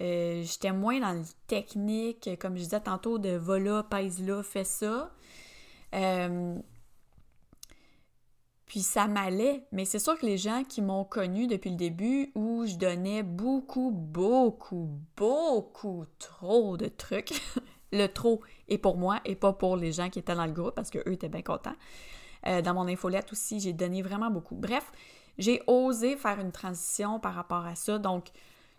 euh, 0.01 0.43
j'étais 0.43 0.71
moins 0.71 0.99
dans 0.99 1.13
le 1.13 1.23
technique, 1.47 2.29
comme 2.39 2.55
je 2.57 2.63
disais 2.63 2.81
tantôt, 2.81 3.17
de 3.17 3.35
voilà, 3.37 3.83
pèse 3.83 4.21
là, 4.21 4.43
fais 4.43 4.63
ça. 4.63 5.11
Puis 8.71 8.83
ça 8.83 9.05
m'allait, 9.05 9.65
mais 9.73 9.83
c'est 9.83 9.99
sûr 9.99 10.17
que 10.17 10.25
les 10.25 10.37
gens 10.37 10.63
qui 10.63 10.81
m'ont 10.81 11.03
connu 11.03 11.45
depuis 11.45 11.71
le 11.71 11.75
début, 11.75 12.31
où 12.35 12.65
je 12.65 12.77
donnais 12.77 13.21
beaucoup, 13.21 13.91
beaucoup, 13.91 14.89
beaucoup 15.17 16.05
trop 16.19 16.77
de 16.77 16.87
trucs, 16.87 17.33
le 17.91 18.07
trop 18.07 18.39
est 18.69 18.77
pour 18.77 18.95
moi 18.95 19.19
et 19.25 19.35
pas 19.35 19.51
pour 19.51 19.75
les 19.75 19.91
gens 19.91 20.09
qui 20.09 20.19
étaient 20.19 20.35
dans 20.35 20.45
le 20.45 20.53
groupe 20.53 20.73
parce 20.73 20.89
qu'eux 20.89 21.11
étaient 21.11 21.27
bien 21.27 21.41
contents. 21.41 21.75
Euh, 22.47 22.61
dans 22.61 22.73
mon 22.73 22.87
infolette 22.87 23.33
aussi, 23.33 23.59
j'ai 23.59 23.73
donné 23.73 24.01
vraiment 24.01 24.31
beaucoup. 24.31 24.55
Bref, 24.55 24.89
j'ai 25.37 25.61
osé 25.67 26.15
faire 26.15 26.39
une 26.39 26.53
transition 26.53 27.19
par 27.19 27.33
rapport 27.33 27.65
à 27.65 27.75
ça. 27.75 27.99
Donc, 27.99 28.29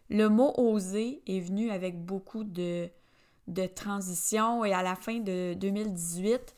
le 0.08 0.30
mot 0.30 0.54
oser 0.56 1.20
est 1.26 1.40
venu 1.40 1.70
avec 1.70 2.02
beaucoup 2.02 2.44
de, 2.44 2.88
de 3.46 3.66
transition 3.66 4.64
et 4.64 4.72
à 4.72 4.82
la 4.82 4.96
fin 4.96 5.18
de 5.18 5.52
2018, 5.52 6.56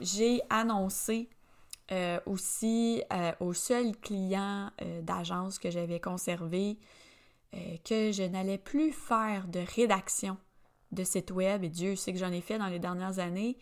j'ai 0.00 0.40
annoncé 0.50 1.30
euh, 1.90 2.20
aussi 2.26 3.02
euh, 3.12 3.32
aux 3.40 3.52
seuls 3.52 3.96
clients 3.96 4.70
euh, 4.80 5.02
d'agence 5.02 5.58
que 5.58 5.70
j'avais 5.70 6.00
conservés 6.00 6.78
que 7.84 8.12
je 8.12 8.22
n'allais 8.22 8.56
plus 8.56 8.92
faire 8.92 9.46
de 9.46 9.60
rédaction 9.76 10.38
de 10.90 11.04
site 11.04 11.32
web 11.32 11.62
et 11.64 11.68
Dieu 11.68 11.96
sait 11.96 12.14
que 12.14 12.18
j'en 12.18 12.32
ai 12.32 12.40
fait 12.40 12.56
dans 12.56 12.68
les 12.68 12.78
dernières 12.78 13.18
années. 13.18 13.58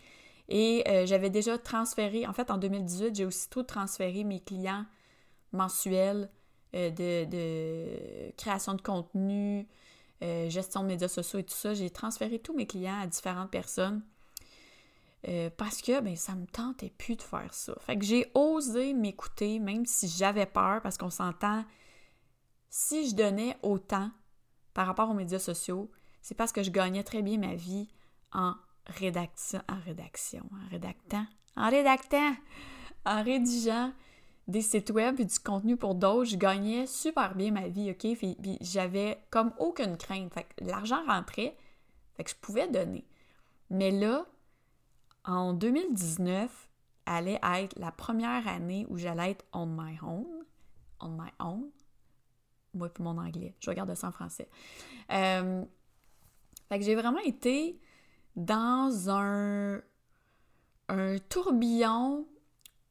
Et 0.47 0.85
j'avais 1.05 1.29
déjà 1.29 1.57
transféré, 1.57 2.25
en 2.25 2.31
fait 2.31 2.51
en 2.51 2.57
2018, 2.57 3.13
j'ai 3.13 3.25
aussitôt 3.25 3.63
transféré 3.63 4.23
mes 4.23 4.39
clients 4.39 4.85
mensuels 5.51 6.29
euh, 6.73 6.89
de, 6.89 8.31
création 8.37 8.73
de 8.75 8.81
contenu, 8.81 9.67
euh, 10.23 10.49
gestion 10.49 10.83
de 10.83 10.87
médias 10.87 11.09
sociaux 11.09 11.39
et 11.39 11.43
tout 11.43 11.53
ça. 11.53 11.73
J'ai 11.73 11.89
transféré 11.89 12.39
tous 12.39 12.55
mes 12.55 12.65
clients 12.65 13.01
à 13.01 13.07
différentes 13.07 13.51
personnes 13.51 14.01
euh, 15.27 15.49
parce 15.55 15.81
que 15.81 15.99
ben, 16.01 16.15
ça 16.15 16.35
me 16.35 16.45
tentait 16.47 16.89
plus 16.97 17.15
de 17.15 17.21
faire 17.21 17.53
ça. 17.53 17.73
Fait 17.81 17.97
que 17.97 18.03
j'ai 18.05 18.31
osé 18.33 18.93
m'écouter, 18.93 19.59
même 19.59 19.85
si 19.85 20.07
j'avais 20.07 20.45
peur, 20.45 20.81
parce 20.81 20.97
qu'on 20.97 21.09
s'entend, 21.09 21.63
si 22.69 23.09
je 23.09 23.15
donnais 23.15 23.57
autant 23.61 24.09
par 24.73 24.87
rapport 24.87 25.09
aux 25.09 25.13
médias 25.13 25.39
sociaux, 25.39 25.91
c'est 26.21 26.35
parce 26.35 26.51
que 26.51 26.63
je 26.63 26.71
gagnais 26.71 27.03
très 27.03 27.21
bien 27.21 27.37
ma 27.37 27.55
vie 27.55 27.89
en 28.31 28.55
rédaction, 28.87 29.61
en 29.69 29.79
rédaction, 29.85 30.43
en 30.51 30.69
rédactant, 30.69 31.25
en 31.55 31.69
rédactant, 31.69 32.33
en 33.05 33.23
rédigeant 33.23 33.93
des 34.47 34.61
sites 34.61 34.89
web 34.89 35.19
et 35.19 35.25
du 35.25 35.39
contenu 35.39 35.77
pour 35.77 35.95
d'autres, 35.95 36.31
je 36.31 36.35
gagnais 36.35 36.87
super 36.87 37.35
bien 37.35 37.51
ma 37.51 37.67
vie, 37.67 37.91
OK? 37.91 38.17
Puis, 38.17 38.37
j'avais 38.61 39.23
comme 39.29 39.53
aucune 39.59 39.97
crainte. 39.97 40.33
Fait 40.33 40.43
que 40.43 40.65
l'argent 40.65 41.03
rentrait, 41.05 41.55
je 42.19 42.33
pouvais 42.41 42.67
donner. 42.67 43.05
Mais 43.69 43.91
là, 43.91 44.25
en 45.25 45.53
2019, 45.53 46.69
allait 47.05 47.39
être 47.43 47.77
la 47.77 47.91
première 47.91 48.47
année 48.47 48.85
où 48.89 48.97
j'allais 48.97 49.31
être 49.31 49.45
on 49.53 49.65
my 49.65 49.97
own. 50.01 50.27
On 50.99 51.09
my 51.09 51.29
own. 51.39 51.69
Moi, 52.73 52.89
pour 52.89 53.03
mon 53.03 53.17
anglais. 53.17 53.55
Je 53.59 53.69
regarde 53.69 53.93
ça 53.95 54.07
en 54.07 54.11
français. 54.11 54.49
Euh, 55.11 55.63
Fait 56.69 56.79
que 56.79 56.85
j'ai 56.85 56.95
vraiment 56.95 57.19
été 57.19 57.79
dans 58.35 59.09
un, 59.09 59.81
un 60.87 61.17
tourbillon 61.29 62.25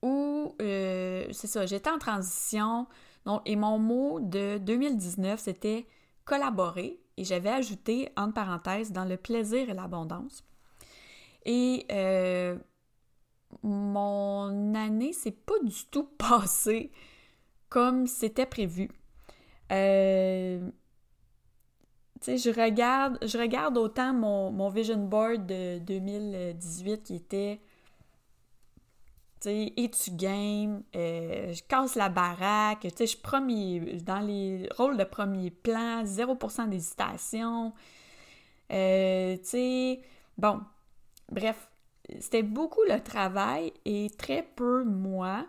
où, 0.02 0.54
euh, 0.60 1.26
c'est 1.32 1.46
ça, 1.46 1.66
j'étais 1.66 1.90
en 1.90 1.98
transition. 1.98 2.86
Donc, 3.24 3.42
et 3.46 3.56
mon 3.56 3.78
mot 3.78 4.20
de 4.20 4.58
2019, 4.58 5.40
c'était 5.40 5.86
collaborer. 6.24 7.00
Et 7.16 7.24
j'avais 7.24 7.50
ajouté, 7.50 8.10
entre 8.16 8.34
parenthèses, 8.34 8.92
dans 8.92 9.04
le 9.04 9.16
plaisir 9.16 9.68
et 9.68 9.74
l'abondance. 9.74 10.44
Et 11.44 11.86
euh, 11.90 12.56
mon 13.62 14.74
année 14.74 15.12
s'est 15.12 15.30
pas 15.30 15.58
du 15.62 15.84
tout 15.90 16.04
passée 16.18 16.90
comme 17.68 18.06
c'était 18.06 18.46
prévu. 18.46 18.90
Euh, 19.72 20.68
tu 22.20 22.36
sais, 22.36 22.36
je 22.36 22.50
regarde, 22.50 23.18
je 23.22 23.38
regarde 23.38 23.78
autant 23.78 24.12
mon, 24.12 24.50
mon, 24.50 24.68
vision 24.68 24.98
board 24.98 25.46
de 25.46 25.78
2018 25.78 27.02
qui 27.04 27.14
était, 27.14 27.60
tu 29.40 29.48
sais, 29.48 29.72
et 29.76 29.90
tu 29.90 30.10
game, 30.10 30.82
euh, 30.96 31.52
je 31.52 31.62
casse 31.62 31.94
la 31.94 32.08
baraque, 32.08 32.80
tu 32.80 32.90
sais, 32.94 33.06
je 33.06 33.16
premier, 33.16 34.00
dans 34.02 34.18
les 34.18 34.68
rôles 34.76 34.96
de 34.96 35.04
premier 35.04 35.50
plan, 35.50 36.02
0% 36.04 36.68
d'hésitation, 36.68 37.72
tu 38.68 38.74
sais, 39.44 40.00
bon, 40.36 40.60
bref, 41.30 41.70
c'était 42.18 42.42
beaucoup 42.42 42.82
le 42.88 43.00
travail 43.00 43.72
et 43.84 44.08
très 44.18 44.42
peu 44.42 44.84
moi. 44.84 45.46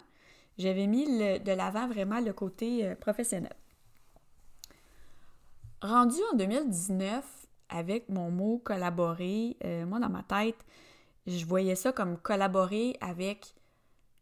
J'avais 0.57 0.87
mis 0.87 1.05
de 1.05 1.51
l'avant 1.51 1.87
vraiment 1.87 2.19
le 2.19 2.33
côté 2.33 2.85
euh, 2.85 2.95
professionnel. 2.95 3.53
Rendu 5.81 6.17
en 6.31 6.35
2019, 6.35 7.25
avec 7.69 8.09
mon 8.09 8.29
mot 8.29 8.59
collaborer, 8.63 9.57
euh, 9.63 9.85
moi 9.85 9.99
dans 9.99 10.09
ma 10.09 10.23
tête, 10.23 10.57
je 11.25 11.45
voyais 11.45 11.75
ça 11.75 11.91
comme 11.91 12.17
collaborer 12.17 12.97
avec 13.01 13.55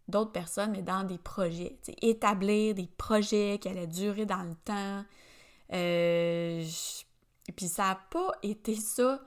d'autres 0.08 0.32
personnes, 0.32 0.72
mais 0.72 0.82
dans 0.82 1.04
des 1.04 1.18
projets. 1.18 1.78
Établir 2.02 2.76
des 2.76 2.90
projets 2.98 3.58
qui 3.60 3.68
allaient 3.68 3.88
durer 3.88 4.26
dans 4.26 4.44
le 4.44 4.56
temps. 4.64 5.04
Euh, 5.74 6.64
et 7.48 7.52
puis 7.52 7.68
ça 7.68 7.90
n'a 7.90 8.00
pas 8.10 8.32
été 8.44 8.76
ça 8.76 9.22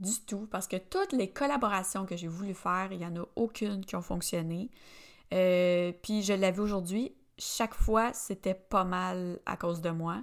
du 0.00 0.20
tout, 0.26 0.46
parce 0.50 0.68
que 0.68 0.76
toutes 0.76 1.12
les 1.12 1.28
collaborations 1.28 2.06
que 2.06 2.16
j'ai 2.16 2.28
voulu 2.28 2.54
faire, 2.54 2.88
il 2.92 2.98
n'y 2.98 3.06
en 3.06 3.16
a 3.16 3.24
aucune 3.36 3.84
qui 3.84 3.96
ont 3.96 4.02
fonctionné. 4.02 4.70
Euh, 5.34 5.92
puis 6.02 6.22
je 6.22 6.32
l'avais 6.32 6.60
aujourd'hui, 6.60 7.12
chaque 7.38 7.74
fois, 7.74 8.12
c'était 8.12 8.54
pas 8.54 8.84
mal 8.84 9.40
à 9.46 9.56
cause 9.56 9.80
de 9.80 9.90
moi. 9.90 10.22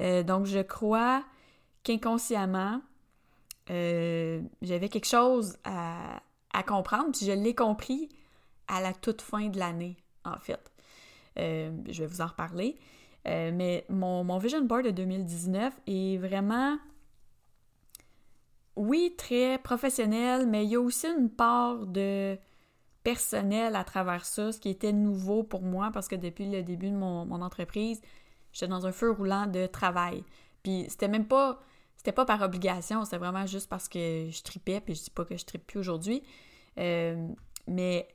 Euh, 0.00 0.22
donc 0.22 0.46
je 0.46 0.60
crois 0.60 1.24
qu'inconsciemment, 1.82 2.80
euh, 3.70 4.40
j'avais 4.62 4.88
quelque 4.88 5.06
chose 5.06 5.58
à, 5.64 6.20
comprendre, 6.66 7.10
puis 7.12 7.26
je 7.26 7.32
l'ai 7.32 7.54
compris 7.54 8.08
à 8.68 8.80
la 8.80 8.92
toute 8.92 9.20
fin 9.20 9.48
de 9.48 9.58
l'année, 9.58 9.96
en 10.24 10.38
fait. 10.38 10.72
je 11.36 12.02
vais 12.02 12.06
vous 12.06 12.20
en 12.20 12.26
reparler. 12.26 12.78
mais 13.24 13.84
mon, 13.88 14.22
mon, 14.22 14.38
Vision 14.38 14.62
Board 14.62 14.84
de 14.84 14.90
2019 14.90 15.74
est 15.86 16.18
vraiment 16.18 16.78
oui, 18.76 19.14
très 19.16 19.58
professionnel, 19.58 20.46
mais 20.46 20.64
il 20.64 20.70
y 20.70 20.76
a 20.76 20.80
aussi 20.80 21.06
une 21.06 21.30
part 21.30 21.86
de 21.86 22.38
personnel 23.02 23.76
à 23.76 23.84
travers 23.84 24.24
ça, 24.24 24.52
ce 24.52 24.58
qui 24.58 24.68
était 24.68 24.92
nouveau 24.92 25.42
pour 25.42 25.62
moi 25.62 25.90
parce 25.92 26.08
que 26.08 26.14
depuis 26.16 26.48
le 26.48 26.62
début 26.62 26.90
de 26.90 26.96
mon, 26.96 27.30
entreprise, 27.42 28.00
j'étais 28.52 28.68
dans 28.68 28.86
un 28.86 28.92
feu 28.92 29.10
roulant 29.10 29.46
de 29.46 29.66
travail. 29.66 30.24
Puis 30.62 30.86
c'était 30.88 31.08
même 31.08 31.26
pas 31.26 31.60
c'était 31.96 32.12
pas 32.12 32.24
par 32.24 32.42
obligation, 32.42 33.04
c'était 33.04 33.18
vraiment 33.18 33.46
juste 33.46 33.68
parce 33.68 33.88
que 33.88 34.28
je 34.28 34.42
tripais, 34.42 34.80
puis 34.80 34.96
je 34.96 35.04
dis 35.04 35.10
pas 35.10 35.24
que 35.24 35.36
je 35.36 35.44
tripe 35.44 35.64
plus 35.64 35.78
aujourd'hui. 35.78 36.22
Euh, 36.78 37.28
mais 37.68 38.08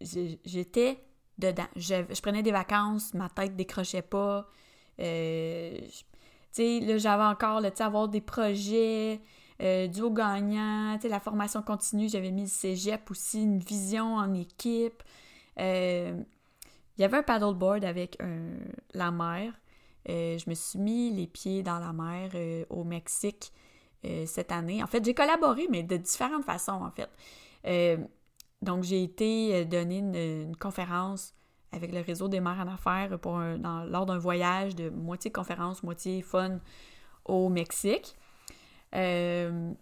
j'étais 0.00 1.02
dedans. 1.38 1.66
Je, 1.74 2.20
prenais 2.20 2.42
des 2.42 2.52
vacances, 2.52 3.14
ma 3.14 3.30
tête 3.30 3.56
décrochait 3.56 4.02
pas. 4.02 4.46
Euh, 5.00 5.78
tu 5.80 6.04
sais, 6.52 6.80
là, 6.80 6.98
j'avais 6.98 7.24
encore, 7.24 7.62
sais, 7.62 7.82
avoir 7.82 8.08
des 8.08 8.20
projets, 8.20 9.22
euh, 9.62 9.86
duo 9.86 10.10
gagnant, 10.10 10.98
la 11.02 11.20
formation 11.20 11.62
continue, 11.62 12.08
j'avais 12.08 12.32
mis 12.32 12.42
le 12.42 12.48
cégep 12.48 13.10
aussi, 13.10 13.42
une 13.42 13.58
vision 13.58 14.16
en 14.16 14.34
équipe. 14.34 15.02
Euh, 15.60 16.20
il 16.96 17.00
y 17.00 17.04
avait 17.04 17.18
un 17.18 17.22
paddleboard 17.22 17.84
avec 17.84 18.18
la 18.92 19.10
mer. 19.10 19.52
Euh, 20.08 20.38
je 20.38 20.48
me 20.50 20.54
suis 20.54 20.78
mis 20.78 21.10
les 21.10 21.26
pieds 21.26 21.62
dans 21.62 21.78
la 21.78 21.92
mer 21.92 22.30
au 22.70 22.84
Mexique 22.84 23.52
cette 24.26 24.52
année. 24.52 24.82
En 24.82 24.86
fait, 24.86 25.02
j'ai 25.02 25.14
collaboré, 25.14 25.66
mais 25.70 25.82
de 25.82 25.96
différentes 25.96 26.44
façons, 26.44 26.82
en 26.84 26.90
fait. 26.90 27.10
donc, 28.62 28.84
j'ai 28.84 29.02
été 29.02 29.64
donner 29.64 29.98
une, 29.98 30.56
conférence 30.56 31.34
avec 31.72 31.90
le 31.90 32.00
réseau 32.00 32.28
des 32.28 32.38
mers 32.38 32.60
en 32.60 32.68
affaires 32.68 33.18
pour 33.18 33.38
lors 33.38 34.06
d'un 34.06 34.18
voyage 34.18 34.76
de 34.76 34.90
moitié 34.90 35.32
conférence, 35.32 35.82
moitié 35.82 36.22
fun 36.22 36.60
au 37.24 37.48
Mexique. 37.48 38.14
Euh, 38.94 39.72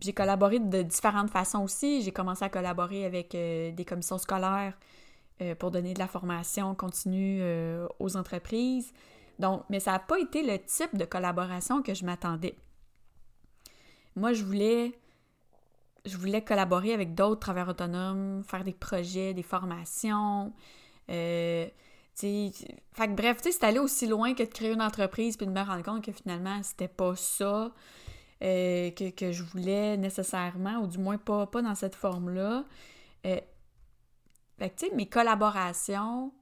j'ai 0.00 0.12
collaboré 0.12 0.58
de 0.58 0.82
différentes 0.82 1.30
façons 1.30 1.62
aussi. 1.62 2.02
J'ai 2.02 2.12
commencé 2.12 2.44
à 2.44 2.48
collaborer 2.48 3.04
avec 3.04 3.34
euh, 3.34 3.72
des 3.72 3.84
commissions 3.84 4.18
scolaires 4.18 4.74
euh, 5.40 5.54
pour 5.54 5.70
donner 5.70 5.94
de 5.94 5.98
la 5.98 6.08
formation 6.08 6.74
continue 6.74 7.42
aux 7.98 8.16
entreprises. 8.16 8.92
Donc, 9.38 9.62
mais 9.68 9.80
ça 9.80 9.92
n'a 9.92 9.98
pas 9.98 10.18
été 10.18 10.42
le 10.42 10.58
type 10.58 10.96
de 10.96 11.04
collaboration 11.04 11.82
que 11.82 11.94
je 11.94 12.04
m'attendais. 12.04 12.56
Moi, 14.16 14.32
je 14.32 14.44
voulais, 14.44 14.98
je 16.06 16.16
voulais 16.16 16.42
collaborer 16.42 16.94
avec 16.94 17.14
d'autres 17.14 17.40
travailleurs 17.40 17.68
autonomes, 17.68 18.42
faire 18.44 18.64
des 18.64 18.72
projets, 18.72 19.34
des 19.34 19.42
formations. 19.42 20.52
fait 21.06 21.72
que 22.18 23.14
bref, 23.14 23.38
c'est 23.42 23.62
aller 23.64 23.78
aussi 23.78 24.06
loin 24.06 24.32
que 24.34 24.42
de 24.42 24.48
créer 24.48 24.72
une 24.72 24.82
entreprise 24.82 25.36
puis 25.36 25.46
de 25.46 25.52
me 25.52 25.60
rendre 25.60 25.82
compte 25.82 26.02
que 26.02 26.12
finalement, 26.12 26.62
c'était 26.62 26.88
pas 26.88 27.14
ça. 27.14 27.72
Euh, 28.42 28.90
que, 28.90 29.32
je 29.32 29.42
voulais 29.42 29.96
nécessairement, 29.96 30.78
ou 30.78 30.86
du 30.86 30.98
moins 30.98 31.16
pas, 31.16 31.46
pas 31.46 31.62
dans 31.62 31.74
cette 31.74 31.94
forme-là. 31.94 32.64
Euh, 33.24 33.40
fait 34.58 34.70
que, 34.70 34.76
tu 34.76 34.86
sais, 34.88 34.94
mes 34.94 35.08
collaborations, 35.08 36.32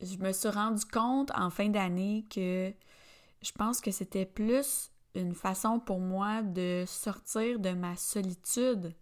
je 0.00 0.16
me 0.18 0.32
suis 0.32 0.48
rendu 0.50 0.84
compte 0.84 1.30
en 1.34 1.48
fin 1.48 1.68
d'année 1.68 2.26
que 2.30 2.72
je 3.40 3.52
pense 3.52 3.80
que 3.80 3.90
c'était 3.90 4.26
plus 4.26 4.90
une 5.14 5.34
façon 5.34 5.80
pour 5.80 6.00
moi 6.00 6.42
de 6.42 6.84
sortir 6.86 7.58
de 7.58 7.70
ma 7.70 7.96
solitude 7.96 8.94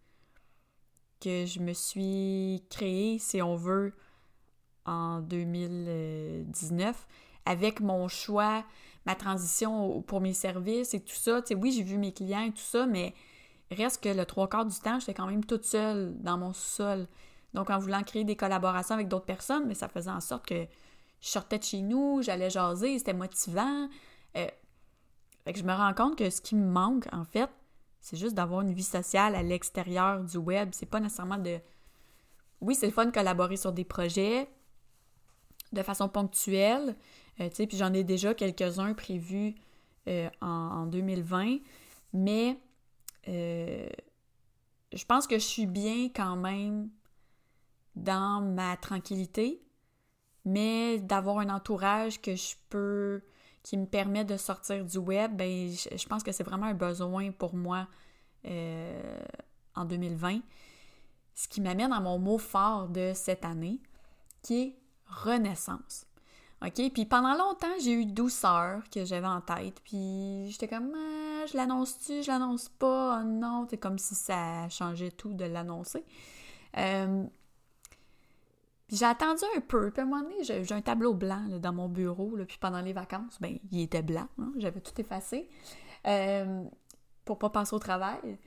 que 1.20 1.46
je 1.46 1.60
me 1.60 1.72
suis 1.72 2.64
créée, 2.70 3.18
si 3.18 3.42
on 3.42 3.56
veut, 3.56 3.92
en 4.84 5.20
2019, 5.20 7.06
avec 7.44 7.80
mon 7.80 8.06
choix 8.06 8.64
ma 9.06 9.14
transition 9.14 10.02
pour 10.02 10.20
mes 10.20 10.34
services 10.34 10.92
et 10.94 11.00
tout 11.00 11.14
ça. 11.14 11.40
Tu 11.40 11.48
sais, 11.48 11.54
oui, 11.54 11.72
j'ai 11.72 11.82
vu 11.82 11.96
mes 11.96 12.12
clients 12.12 12.42
et 12.42 12.50
tout 12.50 12.58
ça, 12.58 12.86
mais 12.86 13.14
reste 13.70 14.02
que 14.02 14.08
le 14.08 14.26
trois 14.26 14.48
quarts 14.48 14.66
du 14.66 14.78
temps, 14.78 14.98
j'étais 14.98 15.14
quand 15.14 15.26
même 15.26 15.44
toute 15.44 15.64
seule 15.64 16.14
dans 16.20 16.36
mon 16.36 16.52
sol. 16.52 17.06
Donc, 17.54 17.70
en 17.70 17.78
voulant 17.78 18.02
créer 18.02 18.24
des 18.24 18.36
collaborations 18.36 18.94
avec 18.94 19.08
d'autres 19.08 19.24
personnes, 19.24 19.66
mais 19.66 19.74
ça 19.74 19.88
faisait 19.88 20.10
en 20.10 20.20
sorte 20.20 20.46
que 20.46 20.66
je 21.20 21.28
sortais 21.28 21.58
de 21.58 21.64
chez 21.64 21.80
nous, 21.80 22.20
j'allais 22.22 22.50
jaser, 22.50 22.98
c'était 22.98 23.14
motivant. 23.14 23.88
Euh, 24.36 24.46
fait 25.44 25.52
que 25.52 25.58
je 25.58 25.64
me 25.64 25.72
rends 25.72 25.94
compte 25.94 26.18
que 26.18 26.28
ce 26.28 26.40
qui 26.40 26.56
me 26.56 26.66
manque, 26.66 27.06
en 27.12 27.24
fait, 27.24 27.48
c'est 28.00 28.16
juste 28.16 28.34
d'avoir 28.34 28.60
une 28.60 28.72
vie 28.72 28.82
sociale 28.82 29.34
à 29.34 29.42
l'extérieur 29.42 30.22
du 30.22 30.36
web. 30.36 30.70
C'est 30.72 30.86
pas 30.86 31.00
nécessairement 31.00 31.38
de. 31.38 31.58
Oui, 32.60 32.74
c'est 32.74 32.86
le 32.86 32.92
fun 32.92 33.06
de 33.06 33.10
collaborer 33.10 33.56
sur 33.56 33.72
des 33.72 33.84
projets 33.84 34.48
de 35.72 35.82
façon 35.82 36.08
ponctuelle, 36.08 36.96
euh, 37.40 37.48
puis 37.50 37.76
j'en 37.76 37.92
ai 37.92 38.04
déjà 38.04 38.34
quelques-uns 38.34 38.94
prévus 38.94 39.54
euh, 40.08 40.28
en, 40.40 40.86
2020, 40.86 41.58
mais 42.12 42.58
euh, 43.28 43.88
je 44.92 45.04
pense 45.04 45.26
que 45.26 45.38
je 45.38 45.44
suis 45.44 45.66
bien 45.66 46.08
quand 46.14 46.36
même 46.36 46.88
dans 47.94 48.40
ma 48.40 48.76
tranquillité, 48.76 49.62
mais 50.44 50.98
d'avoir 50.98 51.38
un 51.38 51.50
entourage 51.50 52.20
que 52.20 52.36
je 52.36 52.54
peux, 52.70 53.22
qui 53.62 53.76
me 53.76 53.86
permet 53.86 54.24
de 54.24 54.36
sortir 54.36 54.84
du 54.84 54.98
web, 54.98 55.36
ben, 55.36 55.70
je, 55.70 56.06
pense 56.06 56.22
que 56.22 56.32
c'est 56.32 56.44
vraiment 56.44 56.66
un 56.66 56.74
besoin 56.74 57.32
pour 57.32 57.54
moi 57.54 57.88
en 58.44 59.84
2020. 59.84 60.40
Ce 61.34 61.48
qui 61.48 61.60
m'amène 61.60 61.92
à 61.92 62.00
mon 62.00 62.18
mot 62.18 62.38
fort 62.38 62.88
de 62.88 63.12
cette 63.14 63.44
année, 63.44 63.80
qui 64.42 64.62
est 64.62 64.76
renaissance. 65.06 66.06
OK? 66.62 66.90
Puis 66.92 67.04
pendant 67.04 67.34
longtemps, 67.34 67.74
j'ai 67.80 67.92
eu 67.92 68.06
douceur 68.06 68.82
que 68.90 69.04
j'avais 69.04 69.26
en 69.26 69.40
tête. 69.40 69.80
Puis 69.84 70.50
j'étais 70.50 70.68
comme, 70.68 70.92
ah, 70.94 71.46
je 71.46 71.56
l'annonce-tu, 71.56 72.22
je 72.22 72.28
l'annonce 72.28 72.68
pas? 72.68 73.20
Oh 73.20 73.24
non, 73.24 73.66
c'est 73.68 73.76
comme 73.76 73.98
si 73.98 74.14
ça 74.14 74.68
changeait 74.68 75.10
tout 75.10 75.34
de 75.34 75.44
l'annoncer. 75.44 76.04
Euh, 76.78 77.24
j'ai 78.88 79.04
attendu 79.04 79.42
un 79.56 79.60
peu. 79.60 79.90
Puis 79.90 80.00
à 80.00 80.04
un 80.04 80.06
moment 80.06 80.22
donné, 80.22 80.42
j'ai 80.42 80.72
un 80.72 80.80
tableau 80.80 81.14
blanc 81.14 81.42
dans 81.60 81.72
mon 81.72 81.88
bureau. 81.88 82.36
Puis 82.46 82.58
pendant 82.58 82.80
les 82.80 82.92
vacances, 82.92 83.38
ben, 83.40 83.58
il 83.70 83.80
était 83.82 84.02
blanc. 84.02 84.28
Hein, 84.38 84.52
j'avais 84.56 84.80
tout 84.80 84.98
effacé. 84.98 85.48
Euh, 86.06 86.64
pour 87.24 87.38
pas 87.38 87.50
passer 87.50 87.74
au 87.74 87.78
travail. 87.78 88.38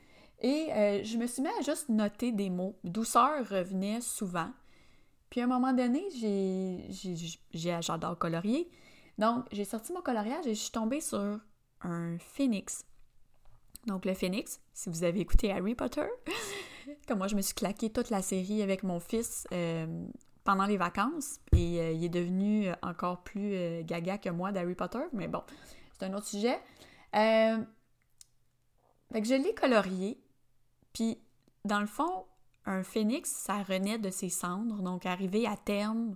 Et 0.41 0.69
euh, 0.71 1.03
je 1.03 1.17
me 1.17 1.27
suis 1.27 1.41
mis 1.41 1.49
à 1.49 1.61
juste 1.61 1.89
noter 1.89 2.31
des 2.31 2.49
mots. 2.49 2.75
Douceur 2.83 3.47
revenait 3.49 4.01
souvent. 4.01 4.49
Puis 5.29 5.41
à 5.41 5.43
un 5.43 5.47
moment 5.47 5.73
donné, 5.73 6.03
j'ai, 6.11 6.89
j'adore 7.53 8.17
colorier. 8.17 8.69
Donc, 9.17 9.45
j'ai 9.51 9.65
sorti 9.65 9.93
mon 9.93 10.01
coloriage 10.01 10.47
et 10.47 10.55
je 10.55 10.59
suis 10.59 10.71
tombée 10.71 11.01
sur 11.01 11.39
un 11.81 12.17
phénix. 12.17 12.85
Donc, 13.85 14.05
le 14.05 14.13
phénix, 14.13 14.59
si 14.73 14.89
vous 14.89 15.03
avez 15.03 15.19
écouté 15.19 15.51
Harry 15.51 15.75
Potter, 15.75 16.07
comme 17.07 17.19
moi, 17.19 17.27
je 17.27 17.35
me 17.35 17.41
suis 17.41 17.53
claqué 17.53 17.89
toute 17.89 18.09
la 18.09 18.21
série 18.21 18.61
avec 18.61 18.83
mon 18.83 18.99
fils 18.99 19.47
euh, 19.51 20.07
pendant 20.43 20.65
les 20.65 20.77
vacances 20.77 21.39
et 21.53 21.79
euh, 21.79 21.91
il 21.91 22.03
est 22.03 22.09
devenu 22.09 22.69
encore 22.81 23.23
plus 23.23 23.83
gaga 23.83 24.17
que 24.17 24.29
moi 24.29 24.51
d'Harry 24.51 24.75
Potter, 24.75 25.03
mais 25.13 25.27
bon, 25.27 25.43
c'est 25.93 26.05
un 26.05 26.13
autre 26.13 26.27
sujet. 26.27 26.59
fait 27.11 27.65
que 29.13 29.27
je 29.27 29.35
l'ai 29.35 29.53
colorié 29.53 30.19
puis, 30.93 31.17
dans 31.65 31.79
le 31.79 31.87
fond, 31.87 32.25
un 32.69 32.83
phénix, 32.83 33.31
ça 33.31 33.63
renaît 33.63 33.97
de 33.97 34.11
ses 34.11 34.29
cendres, 34.29 34.81
donc 34.83 35.05
arrivé 35.05 35.47
à 35.47 35.57
terme, 35.57 36.15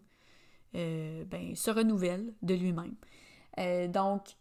euh, 0.75 1.25
ben, 1.25 1.55
se 1.55 1.71
renouvelle 1.71 2.33
de 2.43 2.53
lui-même. 2.53 2.95
Euh, 3.57 3.87
donc, 3.87 4.35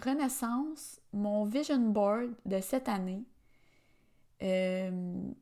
Renaissance, 0.00 1.00
mon 1.12 1.44
vision 1.46 1.80
board 1.90 2.30
de 2.46 2.60
cette 2.60 2.88
année, 2.88 3.24
euh, 4.42 5.32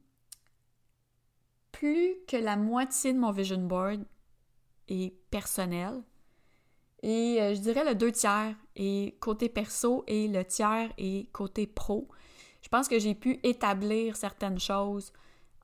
plus 1.71 2.15
que 2.27 2.39
la 2.39 2.57
moitié 2.57 3.13
de 3.13 3.19
mon 3.19 3.31
vision 3.31 3.59
board 3.59 4.05
est 4.89 5.15
personnel. 5.31 6.03
Et 7.03 7.37
je 7.55 7.61
dirais 7.61 7.85
le 7.85 7.95
deux 7.95 8.11
tiers 8.11 8.57
est 8.75 9.21
côté 9.21 9.49
perso 9.49 10.03
et 10.09 10.27
le 10.27 10.45
tiers 10.45 10.93
est 10.99 11.31
côté 11.31 11.67
pro. 11.67 12.09
Je 12.63 12.69
pense 12.69 12.89
que 12.89 12.99
j'ai 12.99 13.15
pu 13.15 13.39
établir 13.43 14.17
certaines 14.17 14.59
choses 14.59 15.13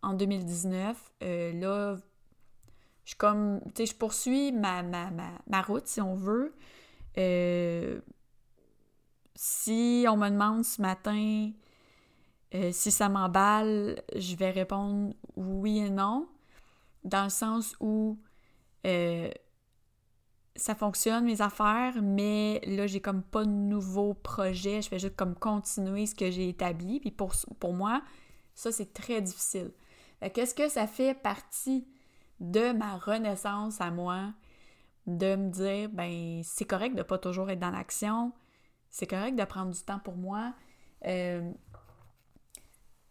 en 0.02 0.14
2019. 0.14 1.12
Euh, 1.22 1.52
là, 1.52 1.96
je 3.04 3.14
comme, 3.16 3.60
tu 3.74 3.84
sais, 3.84 3.86
je 3.86 3.94
poursuis 3.94 4.52
ma, 4.52 4.82
ma, 4.82 5.62
route, 5.62 5.86
si 5.86 6.00
on 6.00 6.14
veut. 6.14 6.54
Euh, 7.18 8.00
si 9.34 10.06
on 10.08 10.16
me 10.16 10.28
demande 10.28 10.64
ce 10.64 10.80
matin 10.80 11.50
euh, 12.54 12.70
si 12.72 12.92
ça 12.92 13.08
m'emballe, 13.08 14.00
je 14.14 14.36
vais 14.36 14.50
répondre 14.50 15.12
oui 15.36 15.78
et 15.78 15.90
non, 15.90 16.28
dans 17.02 17.24
le 17.24 17.30
sens 17.30 17.74
où 17.80 18.18
ça 20.56 20.75
fonctionne, 20.75 21.25
mes 21.25 21.40
affaires, 21.40 21.94
mais 22.00 22.61
là, 22.66 22.87
j'ai 22.87 23.00
comme 23.00 23.23
pas 23.23 23.44
de 23.44 23.50
nouveaux 23.50 24.14
projets. 24.14 24.82
Je 24.82 24.88
fais 24.88 24.99
juste 24.99 25.16
comme 25.16 25.34
continuer 25.34 26.06
ce 26.06 26.14
que 26.14 26.30
j'ai 26.30 26.49
établi. 26.49 27.00
Puis 27.00 27.11
pour, 27.11 27.32
pour 27.58 27.73
moi, 27.73 28.02
ça, 28.54 28.70
c'est 28.70 28.92
très 28.92 29.20
difficile. 29.20 29.73
Qu'est-ce 30.32 30.54
que 30.54 30.68
ça 30.68 30.87
fait 30.87 31.14
partie 31.14 31.87
de 32.40 32.73
ma 32.73 32.96
renaissance 32.96 33.80
à 33.80 33.90
moi 33.90 34.32
de 35.06 35.37
me 35.37 35.50
dire, 35.50 35.90
ben, 35.90 36.40
c'est 36.44 36.64
correct 36.64 36.94
de 36.94 37.02
pas 37.02 37.18
toujours 37.18 37.50
être 37.50 37.58
dans 37.58 37.70
l'action. 37.70 38.32
C'est 38.90 39.06
correct 39.06 39.37
de 39.37 39.44
prendre 39.44 39.73
du 39.73 39.80
temps 39.80 39.99
pour 39.99 40.16
moi. 40.16 40.54
Euh, 41.04 41.52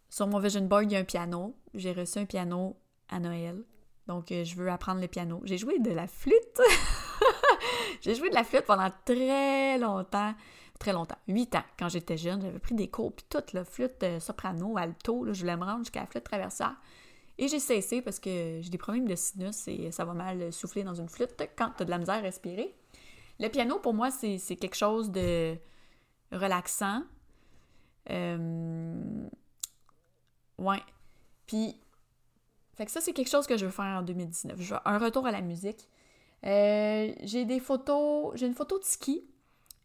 sur 0.08 0.26
mon 0.26 0.38
vision 0.38 0.62
board, 0.62 0.84
il 0.84 0.92
y 0.92 0.96
a 0.96 1.00
un 1.00 1.04
piano. 1.04 1.54
J'ai 1.74 1.92
reçu 1.92 2.18
un 2.18 2.24
piano 2.24 2.76
à 3.08 3.20
Noël. 3.20 3.62
Donc, 4.06 4.32
euh, 4.32 4.44
je 4.44 4.56
veux 4.56 4.70
apprendre 4.70 5.00
le 5.00 5.08
piano. 5.08 5.40
J'ai 5.44 5.58
joué 5.58 5.78
de 5.78 5.90
la 5.90 6.06
flûte. 6.06 6.60
j'ai 8.00 8.14
joué 8.14 8.30
de 8.30 8.34
la 8.34 8.44
flûte 8.44 8.64
pendant 8.64 8.90
très 9.04 9.78
longtemps. 9.78 10.34
Très 10.78 10.92
longtemps. 10.92 11.18
Huit 11.28 11.54
ans. 11.54 11.62
Quand 11.78 11.88
j'étais 11.88 12.16
jeune, 12.16 12.42
j'avais 12.42 12.58
pris 12.58 12.74
des 12.74 12.88
cours. 12.88 13.12
Puis 13.12 13.24
toute 13.28 13.52
la 13.52 13.64
flûte 13.64 14.02
euh, 14.02 14.20
soprano, 14.20 14.76
alto, 14.76 15.26
je 15.32 15.40
voulais 15.40 15.56
me 15.56 15.64
rendre 15.64 15.80
jusqu'à 15.80 16.00
la 16.00 16.06
flûte 16.06 16.24
traversière. 16.24 16.76
Et 17.38 17.48
j'ai 17.48 17.58
cessé 17.58 18.02
parce 18.02 18.20
que 18.20 18.60
j'ai 18.60 18.70
des 18.70 18.78
problèmes 18.78 19.08
de 19.08 19.16
sinus 19.16 19.66
et 19.66 19.90
ça 19.90 20.04
va 20.04 20.14
mal 20.14 20.52
souffler 20.52 20.84
dans 20.84 20.94
une 20.94 21.08
flûte 21.08 21.34
quand 21.56 21.70
tu 21.76 21.82
as 21.82 21.86
de 21.86 21.90
la 21.90 21.98
misère 21.98 22.16
à 22.16 22.20
respirer. 22.20 22.74
Le 23.40 23.48
piano, 23.48 23.80
pour 23.80 23.94
moi, 23.94 24.10
c'est 24.12 24.38
quelque 24.56 24.76
chose 24.76 25.10
de 25.10 25.56
relaxant. 26.30 27.02
Euh... 28.10 29.28
Ouais. 30.58 30.82
Puis 31.46 31.76
fait 32.74 32.86
que 32.86 32.90
ça, 32.90 33.00
c'est 33.00 33.12
quelque 33.12 33.30
chose 33.30 33.46
que 33.46 33.56
je 33.56 33.66
veux 33.66 33.70
faire 33.70 33.98
en 33.98 34.02
2019. 34.02 34.60
Je 34.60 34.74
veux 34.74 34.80
un 34.84 34.98
retour 34.98 35.26
à 35.26 35.30
la 35.30 35.40
musique. 35.40 35.88
Euh, 36.46 37.12
j'ai 37.22 37.44
des 37.44 37.60
photos, 37.60 38.32
j'ai 38.34 38.46
une 38.46 38.54
photo 38.54 38.78
de 38.78 38.84
ski. 38.84 39.24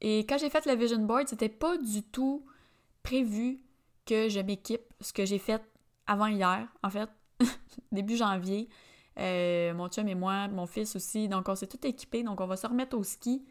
Et 0.02 0.20
quand 0.20 0.38
j'ai 0.38 0.50
fait 0.50 0.66
le 0.66 0.76
vision 0.76 1.00
board, 1.00 1.28
c'était 1.28 1.50
pas 1.50 1.78
du 1.78 2.04
tout 2.04 2.46
prévu 3.04 3.60
que 4.06 4.30
je 4.30 4.40
m'équipe. 4.40 4.82
Ce 5.02 5.14
que 5.14 5.26
j'ai 5.26 5.40
fait 5.40 5.62
avant 6.08 6.28
hier, 6.28 6.68
en 6.84 6.90
fait, 6.90 7.10
début 7.92 8.16
janvier. 8.16 8.70
Euh, 9.18 9.74
mon 9.74 9.90
chum 9.90 10.08
et 10.08 10.16
moi, 10.16 10.48
mon 10.48 10.66
fils 10.66 10.96
aussi. 10.96 11.28
Donc, 11.28 11.48
on 11.50 11.56
s'est 11.56 11.68
tout 11.68 11.86
équipé. 11.86 12.24
Donc, 12.24 12.42
on 12.42 12.48
va 12.48 12.56
se 12.56 12.68
remettre 12.68 12.98
au 12.98 13.04
ski. 13.04 13.46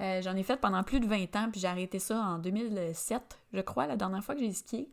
Euh, 0.00 0.20
j'en 0.22 0.34
ai 0.34 0.42
fait 0.42 0.56
pendant 0.56 0.82
plus 0.82 0.98
de 0.98 1.06
20 1.06 1.36
ans, 1.36 1.48
puis 1.52 1.60
j'ai 1.60 1.68
arrêté 1.68 2.00
ça 2.00 2.16
en 2.18 2.38
2007, 2.38 3.38
je 3.52 3.60
crois, 3.60 3.86
la 3.86 3.96
dernière 3.96 4.24
fois 4.24 4.34
que 4.34 4.40
j'ai 4.40 4.52
skié. 4.52 4.90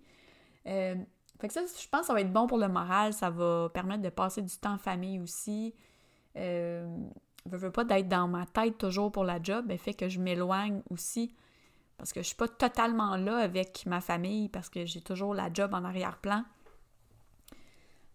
Fait 0.64 1.48
que 1.48 1.54
ça, 1.54 1.62
je 1.62 1.88
pense 1.88 2.02
que 2.02 2.08
ça 2.08 2.14
va 2.14 2.22
être 2.22 2.32
bon 2.32 2.46
pour 2.46 2.60
le 2.60 2.68
moral, 2.68 3.14
ça 3.14 3.32
va 3.32 3.70
permettre 3.74 4.04
de 4.04 4.10
passer 4.10 4.44
du 4.44 4.56
temps 4.58 4.74
en 4.74 4.78
famille 4.78 5.20
aussi. 5.20 5.74
Je 7.50 7.58
veux 7.58 7.72
pas 7.72 7.84
d'être 7.84 8.08
dans 8.08 8.28
ma 8.28 8.46
tête 8.46 8.78
toujours 8.78 9.12
pour 9.12 9.24
la 9.24 9.42
job, 9.42 9.66
mais 9.68 9.78
fait 9.78 9.94
que 9.94 10.10
je 10.10 10.20
m'éloigne 10.20 10.82
aussi 10.90 11.34
parce 11.98 12.14
que 12.14 12.22
je 12.22 12.28
suis 12.28 12.36
pas 12.36 12.48
totalement 12.48 13.16
là 13.16 13.38
avec 13.38 13.86
ma 13.86 14.02
famille 14.02 14.50
parce 14.50 14.70
que 14.70 14.86
j'ai 14.86 15.02
toujours 15.02 15.34
la 15.34 15.52
job 15.54 15.74
en 15.74 15.84
arrière-plan. 15.84 16.44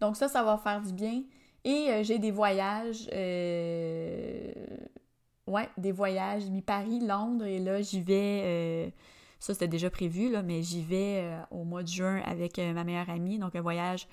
Donc 0.01 0.17
ça, 0.17 0.29
ça 0.29 0.43
va 0.43 0.59
faire 0.59 0.83
du 0.83 0.93
bien. 0.93 1.23
Et 1.65 1.91
euh, 1.91 2.03
j'ai 2.03 2.19
des 2.19 2.31
voyages, 2.31 3.09
euh, 3.13 4.53
ouais, 5.47 5.69
des 5.77 5.93
voyages, 5.93 6.45
mi-Paris, 6.47 7.01
Londres, 7.01 7.45
et 7.45 7.59
là, 7.59 7.83
j'y 7.83 8.01
vais 8.01 8.43
euh, 8.45 8.91
ça, 9.39 9.53
c'était 9.53 9.69
déjà 9.69 9.91
prévu, 9.91 10.31
là, 10.31 10.43
mais 10.43 10.63
j'y 10.63 10.83
vais 10.83 11.21
euh, 11.23 11.41
au 11.51 11.65
mois 11.65 11.83
de 11.83 11.89
juin 11.89 12.21
avec 12.25 12.59
ma 12.59 12.85
meilleure 12.85 13.11
amie. 13.11 13.39
Donc, 13.39 13.55
un 13.55 13.61
voyage 13.61 14.09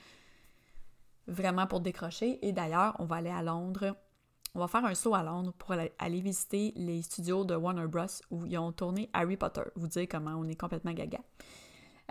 vraiment 1.28 1.66
pour 1.66 1.80
décrocher. 1.80 2.46
Et 2.46 2.52
d'ailleurs, 2.52 2.96
on 3.00 3.06
va 3.06 3.18
aller 3.18 3.30
à 3.30 3.42
Londres. 3.42 3.96
On 4.56 4.60
va 4.60 4.68
faire 4.68 4.86
un 4.86 4.94
saut 4.94 5.16
à 5.16 5.24
Londres 5.24 5.54
pour 5.58 5.72
aller, 5.72 6.22
visiter 6.22 6.74
les 6.76 7.02
studios 7.02 7.44
de 7.44 7.56
Warner 7.56 7.88
Bros. 7.88 8.06
où 8.30 8.46
ils 8.46 8.58
ont 8.58 8.72
tourné 8.72 9.10
Harry 9.14 9.36
Potter. 9.36 9.64
Vous 9.76 9.88
dire 9.88 10.08
comment 10.10 10.36
on 10.36 10.48
est 10.48 10.56
complètement 10.56 10.94
gaga. 10.94 11.20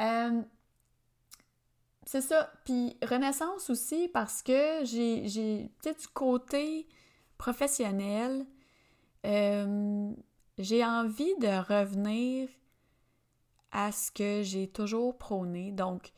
Euh, 0.00 0.42
c'est 2.04 2.20
ça. 2.20 2.50
Puis 2.64 2.96
Renaissance 3.02 3.70
aussi 3.70 4.08
parce 4.08 4.42
que 4.42 4.84
j'ai, 4.84 5.28
j'ai 5.28 5.70
du 5.84 6.08
côté 6.12 6.88
professionnel, 7.38 8.44
j'ai 9.24 10.84
envie 10.84 11.34
de 11.38 11.68
revenir 11.68 12.48
à 13.70 13.90
ce 13.90 14.10
que 14.10 14.42
j'ai 14.42 14.68
toujours 14.68 15.16
prôné. 15.16 15.72
Donc, 15.72 16.12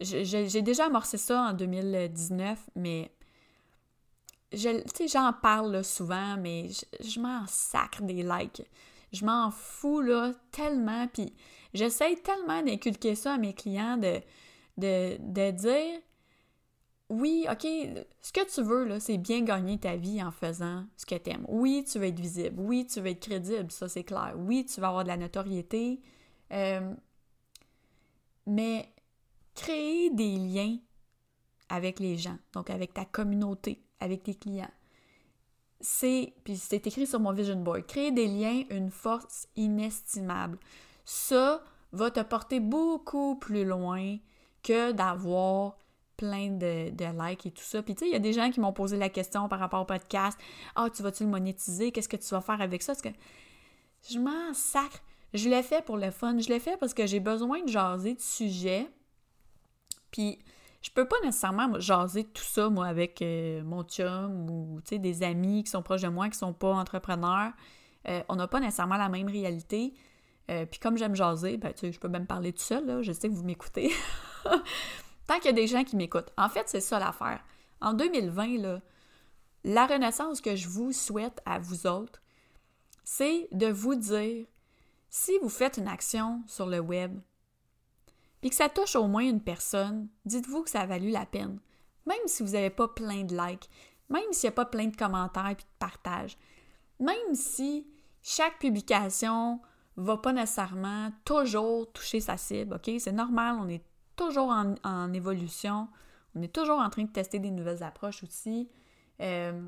j'ai 0.00 0.62
déjà 0.62 0.86
amorcé 0.86 1.18
ça 1.18 1.42
en 1.42 1.52
2019, 1.52 2.70
mais 2.74 3.12
j'en 4.56 5.32
parle 5.32 5.84
souvent, 5.84 6.36
mais 6.36 6.68
je, 7.00 7.20
m'en 7.20 7.46
sacre 7.46 8.02
des 8.02 8.22
likes. 8.22 8.62
Je 9.12 9.24
m'en 9.24 9.50
fous 9.50 10.00
là 10.00 10.32
tellement, 10.50 11.06
puis 11.08 11.32
j'essaye 11.72 12.16
tellement 12.16 12.62
d'inculquer 12.62 13.14
ça 13.14 13.34
à 13.34 13.38
mes 13.38 13.54
clients 13.54 13.96
de, 13.96 14.20
de, 14.76 15.16
de 15.20 15.50
dire 15.50 16.00
oui, 17.10 17.46
OK, 17.50 17.66
ce 18.22 18.32
que 18.32 18.52
tu 18.52 18.62
veux, 18.62 18.84
là, 18.84 18.98
c'est 18.98 19.18
bien 19.18 19.42
gagner 19.42 19.78
ta 19.78 19.96
vie 19.96 20.22
en 20.22 20.30
faisant 20.30 20.84
ce 20.96 21.04
que 21.04 21.14
tu 21.14 21.30
aimes. 21.30 21.44
Oui, 21.48 21.84
tu 21.84 21.98
veux 21.98 22.06
être 22.06 22.18
visible. 22.18 22.58
Oui, 22.58 22.86
tu 22.86 23.00
veux 23.00 23.08
être 23.08 23.20
crédible, 23.20 23.70
ça 23.70 23.88
c'est 23.88 24.04
clair. 24.04 24.34
Oui, 24.36 24.64
tu 24.64 24.80
vas 24.80 24.88
avoir 24.88 25.04
de 25.04 25.08
la 25.08 25.18
notoriété. 25.18 26.00
Euh, 26.52 26.94
mais 28.46 28.88
créer 29.54 30.10
des 30.10 30.36
liens 30.36 30.78
avec 31.68 32.00
les 32.00 32.16
gens, 32.16 32.36
donc 32.52 32.70
avec 32.70 32.94
ta 32.94 33.04
communauté, 33.04 33.82
avec 34.00 34.22
tes 34.22 34.34
clients. 34.34 34.70
C'est, 35.80 36.32
puis 36.44 36.56
c'est 36.56 36.86
écrit 36.86 37.06
sur 37.06 37.20
mon 37.20 37.32
vision 37.32 37.56
board, 37.56 37.86
créer 37.86 38.10
des 38.10 38.26
liens, 38.26 38.62
une 38.70 38.90
force 38.90 39.48
inestimable. 39.56 40.58
Ça 41.04 41.62
va 41.92 42.10
te 42.10 42.20
porter 42.20 42.60
beaucoup 42.60 43.36
plus 43.36 43.64
loin 43.64 44.16
que 44.62 44.92
d'avoir 44.92 45.76
plein 46.16 46.50
de, 46.50 47.28
likes 47.28 47.46
et 47.46 47.50
tout 47.50 47.62
ça. 47.62 47.82
Puis 47.82 47.94
tu 47.94 48.00
sais, 48.00 48.10
il 48.10 48.12
y 48.12 48.16
a 48.16 48.20
des 48.20 48.32
gens 48.32 48.50
qui 48.50 48.60
m'ont 48.60 48.72
posé 48.72 48.96
la 48.96 49.08
question 49.08 49.48
par 49.48 49.58
rapport 49.58 49.82
au 49.82 49.84
podcast. 49.84 50.38
Ah, 50.74 50.88
tu 50.94 51.02
vas-tu 51.02 51.24
le 51.24 51.30
monétiser? 51.30 51.92
Qu'est-ce 51.92 52.08
que 52.08 52.16
tu 52.16 52.28
vas 52.30 52.40
faire 52.40 52.60
avec 52.60 52.82
ça? 52.82 52.92
Parce 52.94 53.02
que 53.02 53.08
je 54.10 54.18
m'en 54.18 54.54
sacre. 54.54 55.02
Je 55.32 55.48
l'ai 55.48 55.62
fait 55.62 55.84
pour 55.84 55.96
le 55.96 56.10
fun. 56.10 56.38
Je 56.38 56.48
l'ai 56.48 56.60
fait 56.60 56.76
parce 56.76 56.94
que 56.94 57.06
j'ai 57.06 57.20
besoin 57.20 57.62
de 57.62 57.68
jaser 57.68 58.14
de 58.14 58.20
sujets. 58.20 58.88
Puis, 60.10 60.38
je 60.84 60.90
peux 60.90 61.08
pas 61.08 61.16
nécessairement 61.24 61.80
jaser 61.80 62.24
tout 62.24 62.42
ça, 62.42 62.68
moi, 62.68 62.86
avec 62.86 63.22
euh, 63.22 63.62
mon 63.64 63.84
chum 63.84 64.50
ou, 64.50 64.80
des 64.90 65.22
amis 65.22 65.64
qui 65.64 65.70
sont 65.70 65.82
proches 65.82 66.02
de 66.02 66.08
moi, 66.08 66.28
qui 66.28 66.36
sont 66.36 66.52
pas 66.52 66.74
entrepreneurs. 66.74 67.52
Euh, 68.06 68.22
on 68.28 68.36
n'a 68.36 68.46
pas 68.46 68.60
nécessairement 68.60 68.98
la 68.98 69.08
même 69.08 69.26
réalité. 69.26 69.94
Euh, 70.50 70.66
puis 70.66 70.78
comme 70.78 70.98
j'aime 70.98 71.16
jaser, 71.16 71.56
ben, 71.56 71.72
je 71.82 71.98
peux 71.98 72.08
même 72.08 72.26
parler 72.26 72.52
tout 72.52 72.62
seul, 72.62 72.84
là, 72.84 73.00
je 73.00 73.12
sais 73.12 73.30
que 73.30 73.34
vous 73.34 73.44
m'écoutez. 73.44 73.92
Tant 75.26 75.36
qu'il 75.36 75.46
y 75.46 75.48
a 75.48 75.52
des 75.52 75.66
gens 75.66 75.84
qui 75.84 75.96
m'écoutent. 75.96 76.30
En 76.36 76.50
fait, 76.50 76.68
c'est 76.68 76.82
ça 76.82 76.98
l'affaire. 76.98 77.42
En 77.80 77.94
2020, 77.94 78.58
là, 78.58 78.82
la 79.64 79.86
renaissance 79.86 80.42
que 80.42 80.54
je 80.54 80.68
vous 80.68 80.92
souhaite 80.92 81.40
à 81.46 81.58
vous 81.58 81.86
autres, 81.86 82.20
c'est 83.04 83.48
de 83.52 83.68
vous 83.68 83.94
dire, 83.94 84.44
si 85.08 85.32
vous 85.40 85.48
faites 85.48 85.78
une 85.78 85.88
action 85.88 86.42
sur 86.46 86.66
le 86.66 86.80
web, 86.80 87.18
puis 88.44 88.50
que 88.50 88.56
ça 88.56 88.68
touche 88.68 88.94
au 88.94 89.06
moins 89.06 89.22
une 89.22 89.40
personne, 89.40 90.06
dites-vous 90.26 90.64
que 90.64 90.68
ça 90.68 90.82
a 90.82 90.86
valu 90.86 91.08
la 91.08 91.24
peine. 91.24 91.58
Même 92.04 92.26
si 92.26 92.42
vous 92.42 92.50
n'avez 92.50 92.68
pas 92.68 92.88
plein 92.88 93.24
de 93.24 93.34
likes, 93.34 93.70
même 94.10 94.32
s'il 94.32 94.48
n'y 94.48 94.52
a 94.52 94.56
pas 94.56 94.66
plein 94.66 94.88
de 94.88 94.94
commentaires 94.94 95.48
et 95.48 95.54
de 95.54 95.62
partages, 95.78 96.36
même 97.00 97.32
si 97.32 97.86
chaque 98.20 98.58
publication 98.58 99.62
va 99.96 100.18
pas 100.18 100.34
nécessairement 100.34 101.10
toujours 101.24 101.90
toucher 101.90 102.20
sa 102.20 102.36
cible, 102.36 102.74
OK? 102.74 102.90
C'est 102.98 103.12
normal, 103.12 103.56
on 103.58 103.66
est 103.66 103.82
toujours 104.14 104.50
en, 104.50 105.12
évolution, 105.14 105.88
on 106.34 106.42
est 106.42 106.54
toujours 106.54 106.80
en 106.80 106.90
train 106.90 107.04
de 107.04 107.12
tester 107.12 107.38
des 107.38 107.50
nouvelles 107.50 107.82
approches 107.82 108.22
aussi. 108.24 108.68
Euh, 109.22 109.66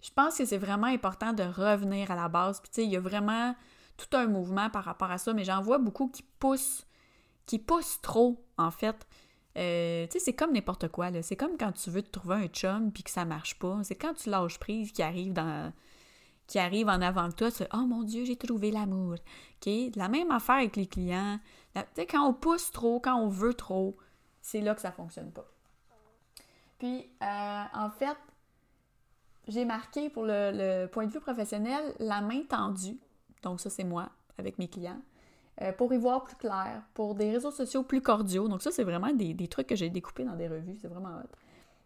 je 0.00 0.10
pense 0.10 0.38
que 0.38 0.46
c'est 0.46 0.56
vraiment 0.56 0.86
important 0.86 1.34
de 1.34 1.42
revenir 1.42 2.10
à 2.10 2.14
la 2.14 2.30
base. 2.30 2.60
Puis, 2.60 2.70
tu 2.70 2.74
sais, 2.76 2.84
il 2.86 2.92
y 2.92 2.96
a 2.96 3.00
vraiment 3.00 3.54
tout 3.98 4.16
un 4.16 4.26
mouvement 4.26 4.70
par 4.70 4.84
rapport 4.84 5.10
à 5.10 5.18
ça, 5.18 5.34
mais 5.34 5.44
j'en 5.44 5.60
vois 5.60 5.76
beaucoup 5.76 6.08
qui 6.08 6.22
poussent, 6.22 6.85
qui 7.46 7.58
poussent 7.58 8.00
trop, 8.02 8.44
en 8.58 8.70
fait. 8.70 9.06
Euh, 9.56 10.06
tu 10.06 10.12
sais, 10.12 10.24
c'est 10.24 10.34
comme 10.34 10.52
n'importe 10.52 10.88
quoi, 10.88 11.10
là. 11.10 11.22
C'est 11.22 11.36
comme 11.36 11.56
quand 11.56 11.72
tu 11.72 11.90
veux 11.90 12.02
te 12.02 12.10
trouver 12.10 12.34
un 12.34 12.48
chum 12.48 12.92
puis 12.92 13.02
que 13.02 13.10
ça 13.10 13.24
marche 13.24 13.58
pas. 13.58 13.80
C'est 13.84 13.94
quand 13.94 14.14
tu 14.14 14.28
lâches 14.28 14.58
prise 14.58 14.92
qui 14.92 15.02
arrive 15.02 15.32
dans 15.32 15.72
qui 16.46 16.58
arrive 16.58 16.88
en 16.88 17.00
avant 17.00 17.28
de 17.28 17.32
toi, 17.32 17.50
tu 17.50 17.64
Oh 17.72 17.86
mon 17.86 18.02
Dieu, 18.02 18.24
j'ai 18.24 18.36
trouvé 18.36 18.70
l'amour. 18.70 19.14
OK? 19.14 19.72
La 19.96 20.08
même 20.08 20.30
affaire 20.30 20.56
avec 20.56 20.76
les 20.76 20.86
clients. 20.86 21.40
Tu 21.74 21.80
sais, 21.94 22.06
quand 22.06 22.26
on 22.26 22.32
pousse 22.32 22.70
trop, 22.70 23.00
quand 23.00 23.16
on 23.16 23.28
veut 23.28 23.54
trop, 23.54 23.96
c'est 24.40 24.60
là 24.60 24.74
que 24.74 24.80
ça 24.80 24.92
fonctionne 24.92 25.32
pas. 25.32 25.46
Puis, 26.78 27.10
euh, 27.22 27.64
en 27.74 27.90
fait, 27.90 28.16
j'ai 29.48 29.64
marqué 29.64 30.10
pour 30.10 30.24
le, 30.24 30.86
point 30.86 31.06
de 31.06 31.12
vue 31.12 31.20
professionnel 31.20 31.94
la 31.98 32.20
main 32.20 32.42
tendue. 32.48 32.98
Donc, 33.42 33.60
ça, 33.60 33.70
c'est 33.70 33.84
moi 33.84 34.10
avec 34.38 34.58
mes 34.58 34.68
clients. 34.68 35.00
Euh, 35.62 35.72
pour 35.72 35.92
y 35.94 35.96
voir 35.96 36.24
plus 36.24 36.36
clair, 36.36 36.82
pour 36.92 37.14
des 37.14 37.30
réseaux 37.30 37.50
sociaux 37.50 37.82
plus 37.82 38.02
cordiaux. 38.02 38.46
Donc, 38.46 38.60
ça, 38.60 38.70
c'est 38.70 38.84
vraiment 38.84 39.12
des, 39.12 39.32
des, 39.32 39.48
trucs 39.48 39.66
que 39.66 39.76
j'ai 39.76 39.88
découpés 39.88 40.24
dans 40.24 40.36
des 40.36 40.48
revues. 40.48 40.76
C'est 40.80 40.88
vraiment 40.88 41.16
hot. 41.16 41.28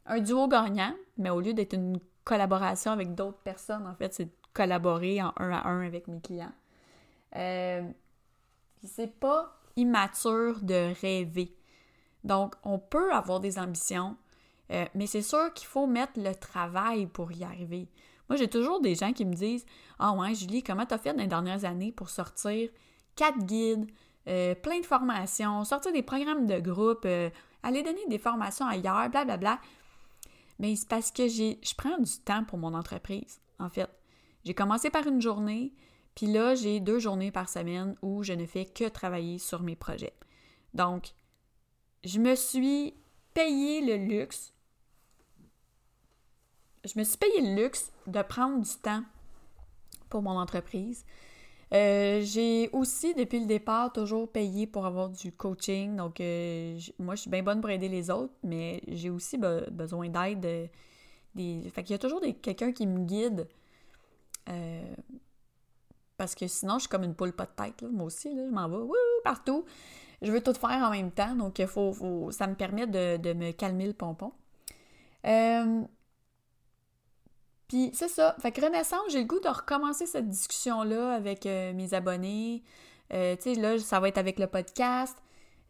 Un 0.06 0.18
duo 0.18 0.48
gagnant, 0.48 0.92
mais 1.18 1.30
au 1.30 1.40
lieu 1.40 1.54
d'être 1.54 1.74
une 1.74 2.00
collaboration 2.24 2.90
avec 2.90 3.14
d'autres 3.14 3.38
personnes, 3.38 3.86
en 3.86 3.94
fait, 3.94 4.12
c'est 4.12 4.28
collaborer 4.52 5.22
en 5.22 5.32
un 5.36 5.52
à 5.52 5.68
un 5.68 5.86
avec 5.86 6.08
mes 6.08 6.20
clients. 6.20 6.52
Euh, 7.36 7.88
c'est 8.82 9.18
pas 9.20 9.56
immature 9.76 10.60
de 10.62 10.92
rêver. 11.00 11.54
Donc, 12.24 12.54
on 12.64 12.78
peut 12.78 13.12
avoir 13.12 13.40
des 13.40 13.58
ambitions, 13.58 14.16
euh, 14.72 14.84
mais 14.94 15.06
c'est 15.06 15.22
sûr 15.22 15.52
qu'il 15.54 15.68
faut 15.68 15.86
mettre 15.86 16.14
le 16.16 16.34
travail 16.34 17.06
pour 17.06 17.32
y 17.32 17.44
arriver. 17.44 17.88
Moi, 18.28 18.36
j'ai 18.36 18.48
toujours 18.48 18.80
des 18.80 18.94
gens 18.94 19.12
qui 19.12 19.24
me 19.24 19.34
disent 19.34 19.64
Ah 19.98 20.12
ouais, 20.12 20.34
Julie, 20.34 20.62
comment 20.62 20.86
t'as 20.86 20.98
fait 20.98 21.12
dans 21.12 21.20
les 21.20 21.26
dernières 21.26 21.64
années 21.64 21.92
pour 21.92 22.10
sortir 22.10 22.68
quatre 23.20 23.44
guides, 23.44 23.86
euh, 24.28 24.54
plein 24.54 24.80
de 24.80 24.86
formations, 24.86 25.62
sortir 25.64 25.92
des 25.92 26.02
programmes 26.02 26.46
de 26.46 26.58
groupe, 26.58 27.02
euh, 27.04 27.28
aller 27.62 27.82
donner 27.82 28.06
des 28.08 28.18
formations 28.18 28.66
ailleurs, 28.66 29.10
blablabla. 29.10 29.36
Bla, 29.36 29.36
bla. 29.36 29.60
Mais 30.58 30.74
c'est 30.74 30.88
parce 30.88 31.10
que 31.10 31.28
j'ai, 31.28 31.58
je 31.62 31.74
prends 31.74 31.98
du 31.98 32.18
temps 32.24 32.44
pour 32.44 32.56
mon 32.56 32.72
entreprise, 32.72 33.38
en 33.58 33.68
fait. 33.68 33.90
J'ai 34.44 34.54
commencé 34.54 34.88
par 34.88 35.06
une 35.06 35.20
journée, 35.20 35.74
puis 36.14 36.28
là, 36.28 36.54
j'ai 36.54 36.80
deux 36.80 36.98
journées 36.98 37.30
par 37.30 37.50
semaine 37.50 37.94
où 38.00 38.22
je 38.22 38.32
ne 38.32 38.46
fais 38.46 38.64
que 38.64 38.88
travailler 38.88 39.38
sur 39.38 39.62
mes 39.62 39.76
projets. 39.76 40.14
Donc, 40.72 41.12
je 42.04 42.18
me 42.20 42.34
suis 42.34 42.94
payé 43.34 43.82
le 43.82 43.96
luxe. 44.02 44.54
Je 46.86 46.98
me 46.98 47.04
suis 47.04 47.18
payé 47.18 47.42
le 47.42 47.62
luxe 47.62 47.92
de 48.06 48.22
prendre 48.22 48.62
du 48.62 48.76
temps 48.82 49.04
pour 50.08 50.22
mon 50.22 50.38
entreprise. 50.38 51.04
Euh, 51.72 52.20
j'ai 52.22 52.68
aussi, 52.72 53.14
depuis 53.14 53.38
le 53.40 53.46
départ, 53.46 53.92
toujours 53.92 54.30
payé 54.30 54.66
pour 54.66 54.86
avoir 54.86 55.08
du 55.08 55.32
coaching. 55.32 55.96
Donc, 55.96 56.20
euh, 56.20 56.78
moi, 56.98 57.14
je 57.14 57.22
suis 57.22 57.30
bien 57.30 57.42
bonne 57.42 57.60
pour 57.60 57.70
aider 57.70 57.88
les 57.88 58.10
autres, 58.10 58.34
mais 58.42 58.82
j'ai 58.88 59.10
aussi 59.10 59.38
besoin 59.38 60.08
d'aide. 60.08 60.44
Euh, 60.44 60.66
y 61.36 61.94
a 61.94 61.98
toujours 61.98 62.20
quelqu'un 62.42 62.72
qui 62.72 62.86
me 62.88 63.04
guide 63.04 63.46
euh, 64.48 64.94
parce 66.16 66.34
que 66.34 66.48
sinon, 66.48 66.74
je 66.74 66.80
suis 66.80 66.88
comme 66.88 67.04
une 67.04 67.14
poule 67.14 67.32
pas 67.32 67.46
de 67.46 67.52
tête. 67.52 67.82
Moi 67.82 68.06
aussi, 68.06 68.34
je 68.34 68.50
m'en 68.50 68.68
vais 68.68 68.76
partout. 69.22 69.64
Je 70.22 70.32
veux 70.32 70.42
tout 70.42 70.54
faire 70.54 70.82
en 70.82 70.90
même 70.90 71.12
temps, 71.12 71.34
donc 71.34 71.56
ça 72.32 72.46
me 72.46 72.54
permet 72.54 72.86
de, 72.86 73.32
me 73.32 73.52
calmer 73.52 73.86
le 73.86 73.94
pompon. 73.94 74.32
Euh, 77.70 77.86
puis 77.86 77.90
c'est 77.94 78.08
ça. 78.08 78.36
Fait 78.40 78.52
que 78.52 78.60
Renaissance, 78.60 79.00
j'ai 79.10 79.20
le 79.20 79.26
goût 79.26 79.40
de 79.40 79.48
recommencer 79.48 80.06
cette 80.06 80.28
discussion-là 80.28 81.12
avec 81.14 81.46
euh, 81.46 81.72
mes 81.72 81.94
abonnés. 81.94 82.62
tu 83.10 83.16
sais, 83.16 83.54
là, 83.54 83.78
ça 83.78 84.00
va 84.00 84.08
être 84.08 84.18
avec 84.18 84.38
le 84.38 84.46
podcast. 84.46 85.16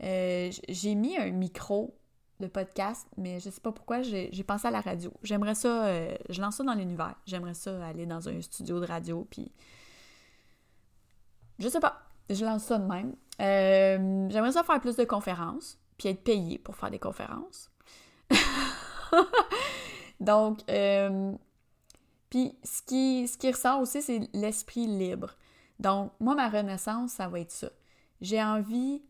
j'ai 0.01 0.95
mis 0.95 1.17
un 1.17 1.31
micro 1.31 1.95
de 2.41 2.49
podcast, 2.49 3.07
mais 3.17 3.39
je 3.39 3.51
sais 3.51 3.61
pas 3.61 3.71
pourquoi 3.71 4.03
j'ai 4.03 4.45
pensé 4.45 4.67
à 4.67 4.71
la 4.71 4.81
radio. 4.81 5.13
J'aimerais 5.23 5.55
ça, 5.55 5.87
euh, 5.87 6.17
je 6.29 6.41
lance 6.41 6.57
ça 6.57 6.65
dans 6.65 6.75
l'univers. 6.75 7.15
J'aimerais 7.27 7.55
ça 7.55 7.87
aller 7.87 8.07
dans 8.07 8.29
un 8.29 8.41
studio 8.41 8.81
de 8.81 8.87
radio, 8.87 9.27
puis 9.31 9.53
je 11.59 11.69
sais 11.69 11.81
pas, 11.81 12.01
je 12.29 12.45
lance 12.45 12.65
ça 12.65 12.79
de 12.79 12.87
même. 12.87 13.15
Euh, 13.41 14.29
j'aimerais 14.31 14.53
ça 14.53 14.65
faire 14.65 14.81
plus 14.81 14.97
de 14.97 15.05
conférences, 15.05 15.79
puis 15.99 16.09
être 16.09 16.25
payé 16.25 16.59
pour 16.59 16.77
faire 16.77 16.91
des 16.91 16.99
conférences. 16.99 17.71
Donc, 20.21 20.61
euh, 20.69 21.33
puis 22.31 22.57
ce 22.63 22.83
qui, 22.83 23.29
ce 23.29 23.37
qui 23.37 23.51
ressort 23.51 23.81
aussi, 23.81 24.01
c'est 24.01 24.21
l'esprit 24.33 24.87
libre. 24.87 25.37
Donc, 25.81 26.13
moi, 26.21 26.35
ma 26.35 26.49
renaissance, 26.49 27.13
ça 27.13 27.29
va 27.29 27.41
être 27.41 27.51
ça. 27.51 27.71
J'ai 28.21 28.43
envie, 28.43 29.03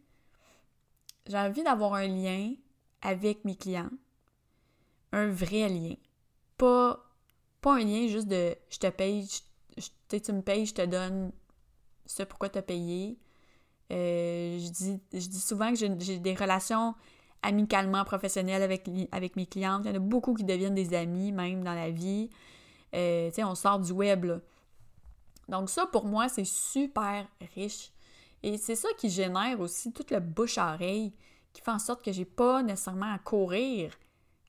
j'ai 1.26 1.36
envie 1.36 1.62
d'avoir 1.62 1.94
un 1.94 2.06
lien 2.06 2.54
avec 3.02 3.44
mes 3.44 3.56
clients, 3.56 3.90
un 5.12 5.28
vrai 5.28 5.68
lien. 5.68 5.94
Pas, 6.56 6.98
pas 7.60 7.74
un 7.74 7.84
lien 7.84 8.08
juste 8.08 8.28
de 8.28 8.54
je 8.70 8.78
te 8.78 8.88
paye, 8.88 9.28
je, 9.76 10.16
tu 10.16 10.32
me 10.32 10.42
payes, 10.42 10.66
je 10.66 10.74
te 10.74 10.86
donne 10.86 11.32
ce 12.06 12.22
pourquoi 12.22 12.48
tu 12.48 12.58
as 12.58 12.62
payé. 12.62 13.18
Euh, 13.92 14.58
je, 14.58 14.70
dis, 14.70 15.00
je 15.12 15.26
dis 15.26 15.40
souvent 15.40 15.70
que 15.72 15.76
j'ai 15.76 16.18
des 16.18 16.34
relations 16.34 16.94
amicalement 17.42 18.04
professionnelles 18.04 18.62
avec, 18.62 18.88
avec 19.12 19.36
mes 19.36 19.46
clientes. 19.46 19.82
Il 19.84 19.88
y 19.88 19.92
en 19.92 19.96
a 19.96 19.98
beaucoup 19.98 20.34
qui 20.34 20.44
deviennent 20.44 20.74
des 20.74 20.94
amis, 20.94 21.32
même 21.32 21.64
dans 21.64 21.74
la 21.74 21.90
vie. 21.90 22.30
Euh, 22.94 23.30
on 23.38 23.54
sort 23.54 23.78
du 23.78 23.92
web. 23.92 24.26
Donc 25.48 25.70
ça, 25.70 25.86
pour 25.86 26.04
moi, 26.04 26.28
c'est 26.28 26.44
super 26.44 27.26
riche. 27.54 27.92
Et 28.42 28.56
c'est 28.56 28.76
ça 28.76 28.88
qui 28.96 29.10
génère 29.10 29.60
aussi 29.60 29.92
toute 29.92 30.10
le 30.10 30.20
bouche-oreille 30.20 31.12
qui 31.52 31.62
fait 31.62 31.70
en 31.70 31.78
sorte 31.78 32.04
que 32.04 32.12
j'ai 32.12 32.24
pas 32.24 32.62
nécessairement 32.62 33.12
à 33.12 33.18
courir 33.18 33.92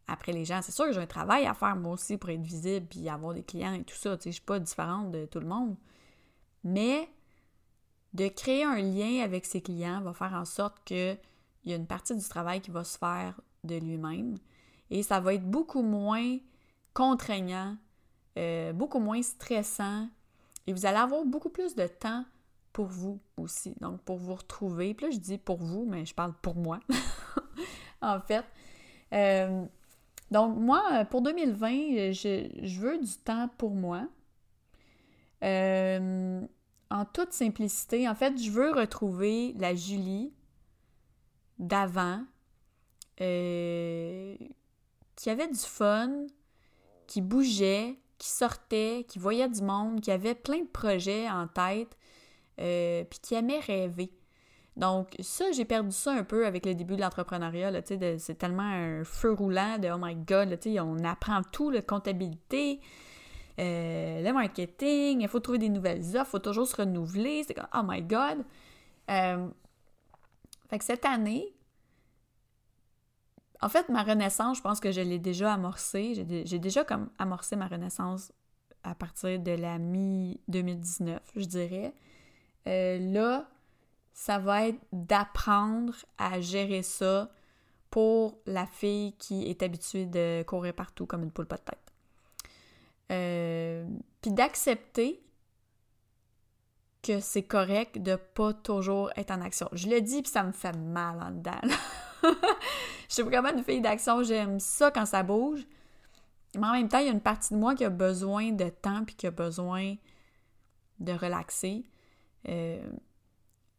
après 0.07 0.31
les 0.31 0.45
gens. 0.45 0.61
C'est 0.61 0.71
sûr 0.71 0.85
que 0.85 0.93
j'ai 0.93 1.01
un 1.01 1.07
travail 1.07 1.45
à 1.45 1.53
faire 1.53 1.75
moi 1.75 1.93
aussi 1.93 2.17
pour 2.17 2.29
être 2.29 2.41
visible 2.41 2.85
puis 2.87 3.09
avoir 3.09 3.33
des 3.33 3.43
clients 3.43 3.73
et 3.73 3.83
tout 3.83 3.95
ça. 3.95 4.17
Je 4.23 4.29
suis 4.29 4.41
pas 4.41 4.59
différente 4.59 5.11
de 5.11 5.25
tout 5.25 5.39
le 5.39 5.47
monde. 5.47 5.75
Mais 6.63 7.09
de 8.13 8.27
créer 8.27 8.63
un 8.63 8.79
lien 8.79 9.23
avec 9.23 9.45
ses 9.45 9.61
clients 9.61 10.01
va 10.01 10.13
faire 10.13 10.33
en 10.33 10.45
sorte 10.45 10.77
qu'il 10.85 11.17
y 11.65 11.73
a 11.73 11.75
une 11.75 11.87
partie 11.87 12.15
du 12.15 12.27
travail 12.27 12.61
qui 12.61 12.71
va 12.71 12.83
se 12.83 12.97
faire 12.97 13.39
de 13.63 13.75
lui-même. 13.75 14.37
Et 14.89 15.03
ça 15.03 15.19
va 15.19 15.33
être 15.33 15.49
beaucoup 15.49 15.81
moins 15.81 16.37
contraignant, 16.93 17.77
euh, 18.37 18.73
beaucoup 18.73 18.99
moins 18.99 19.21
stressant. 19.21 20.07
Et 20.67 20.73
vous 20.73 20.85
allez 20.85 20.97
avoir 20.97 21.25
beaucoup 21.25 21.49
plus 21.49 21.75
de 21.75 21.87
temps 21.87 22.25
pour 22.71 22.85
vous 22.85 23.19
aussi. 23.37 23.75
Donc, 23.81 24.01
pour 24.01 24.17
vous 24.17 24.35
retrouver. 24.35 24.93
Puis 24.93 25.07
là, 25.07 25.11
je 25.11 25.17
dis 25.17 25.37
pour 25.37 25.57
vous, 25.57 25.85
mais 25.85 26.05
je 26.05 26.13
parle 26.13 26.33
pour 26.41 26.55
moi, 26.55 26.79
en 28.01 28.19
fait. 28.19 28.45
Euh, 29.13 29.65
donc, 30.29 30.57
moi, 30.57 31.05
pour 31.09 31.21
2020, 31.21 32.11
je, 32.13 32.79
veux 32.79 32.99
du 32.99 33.17
temps 33.17 33.49
pour 33.57 33.71
moi. 33.71 34.07
Euh, 35.43 36.41
en 36.89 37.05
toute 37.05 37.33
simplicité, 37.33 38.07
en 38.07 38.15
fait, 38.15 38.37
je 38.37 38.51
veux 38.51 38.71
retrouver 38.71 39.53
la 39.57 39.75
Julie 39.75 40.31
d'avant, 41.59 42.23
qui 43.17 43.23
avait 45.29 45.47
du 45.47 45.59
fun, 45.59 46.27
qui 47.07 47.21
bougeait, 47.21 47.97
qui 48.21 48.29
sortait, 48.29 49.03
qui 49.07 49.17
voyait 49.17 49.49
du 49.49 49.63
monde, 49.63 49.99
qui 49.99 50.11
avait 50.11 50.35
plein 50.35 50.59
de 50.59 50.67
projets 50.67 51.27
en 51.27 51.47
tête, 51.47 51.97
euh, 52.59 53.03
puis 53.03 53.19
qui 53.19 53.33
aimait 53.33 53.59
rêver. 53.59 54.11
Donc, 54.77 55.15
ça, 55.19 55.51
j'ai 55.51 55.65
perdu 55.65 55.91
ça 55.91 56.11
un 56.11 56.23
peu 56.23 56.45
avec 56.45 56.67
le 56.67 56.75
début 56.75 56.95
de 56.95 57.01
l'entrepreneuriat. 57.01 57.71
C'est 57.83 58.37
tellement 58.37 58.61
un 58.61 59.03
feu 59.03 59.33
roulant 59.33 59.79
de 59.79 59.89
Oh 59.89 59.97
my 59.99 60.15
God, 60.15 60.59
on 60.79 61.03
apprend 61.03 61.41
tout, 61.51 61.71
la 61.71 61.81
comptabilité, 61.81 62.79
euh, 63.59 64.21
le 64.21 64.31
marketing, 64.33 65.21
il 65.21 65.27
faut 65.27 65.39
trouver 65.39 65.57
des 65.57 65.69
nouvelles 65.69 66.15
offres, 66.15 66.27
il 66.27 66.31
faut 66.31 66.39
toujours 66.39 66.67
se 66.67 66.75
renouveler. 66.75 67.43
C'est 67.43 67.55
comme, 67.55 67.67
oh 67.73 67.81
my 67.83 68.03
God! 68.03 68.45
Euh, 69.09 69.47
fait 70.69 70.77
que 70.77 70.85
cette 70.85 71.05
année, 71.05 71.55
en 73.61 73.69
fait, 73.69 73.89
ma 73.89 74.03
renaissance, 74.03 74.57
je 74.57 74.61
pense 74.61 74.79
que 74.79 74.91
je 74.91 75.01
l'ai 75.01 75.19
déjà 75.19 75.53
amorcée. 75.53 76.25
J'ai 76.45 76.59
déjà 76.59 76.83
comme 76.83 77.09
amorcé 77.19 77.55
ma 77.55 77.67
renaissance 77.67 78.31
à 78.83 78.95
partir 78.95 79.39
de 79.39 79.51
la 79.51 79.77
mi-2019, 79.77 81.19
je 81.35 81.45
dirais. 81.45 81.93
Euh, 82.67 82.97
là, 83.11 83.47
ça 84.13 84.39
va 84.39 84.67
être 84.67 84.79
d'apprendre 84.91 85.93
à 86.17 86.41
gérer 86.41 86.81
ça 86.81 87.31
pour 87.91 88.39
la 88.45 88.65
fille 88.65 89.13
qui 89.17 89.43
est 89.49 89.61
habituée 89.61 90.05
de 90.05 90.43
courir 90.43 90.73
partout 90.73 91.05
comme 91.05 91.23
une 91.23 91.31
poule 91.31 91.45
pas 91.45 91.57
de 91.57 91.61
tête. 91.61 91.93
Euh, 93.11 93.85
puis 94.21 94.31
d'accepter 94.31 95.21
que 97.03 97.19
c'est 97.19 97.43
correct 97.43 98.01
de 98.01 98.15
pas 98.15 98.53
toujours 98.53 99.11
être 99.15 99.31
en 99.31 99.41
action. 99.41 99.67
Je 99.73 99.87
le 99.87 100.01
dis, 100.01 100.21
puis 100.21 100.31
ça 100.31 100.43
me 100.43 100.51
fait 100.51 100.75
mal 100.75 101.21
en 101.21 101.31
dedans. 101.31 101.61
je 103.09 103.13
suis 103.13 103.23
vraiment 103.23 103.49
une 103.49 103.63
fille 103.63 103.81
d'action, 103.81 104.23
j'aime 104.23 104.59
ça 104.59 104.91
quand 104.91 105.05
ça 105.05 105.23
bouge. 105.23 105.65
Mais 106.55 106.67
en 106.67 106.73
même 106.73 106.89
temps, 106.89 106.99
il 106.99 107.05
y 107.05 107.09
a 107.09 107.13
une 107.13 107.21
partie 107.21 107.53
de 107.53 107.59
moi 107.59 107.75
qui 107.75 107.85
a 107.85 107.89
besoin 107.89 108.51
de 108.51 108.69
temps 108.69 109.05
puis 109.05 109.15
qui 109.15 109.27
a 109.27 109.31
besoin 109.31 109.95
de 110.99 111.13
relaxer. 111.13 111.85
Euh, 112.49 112.81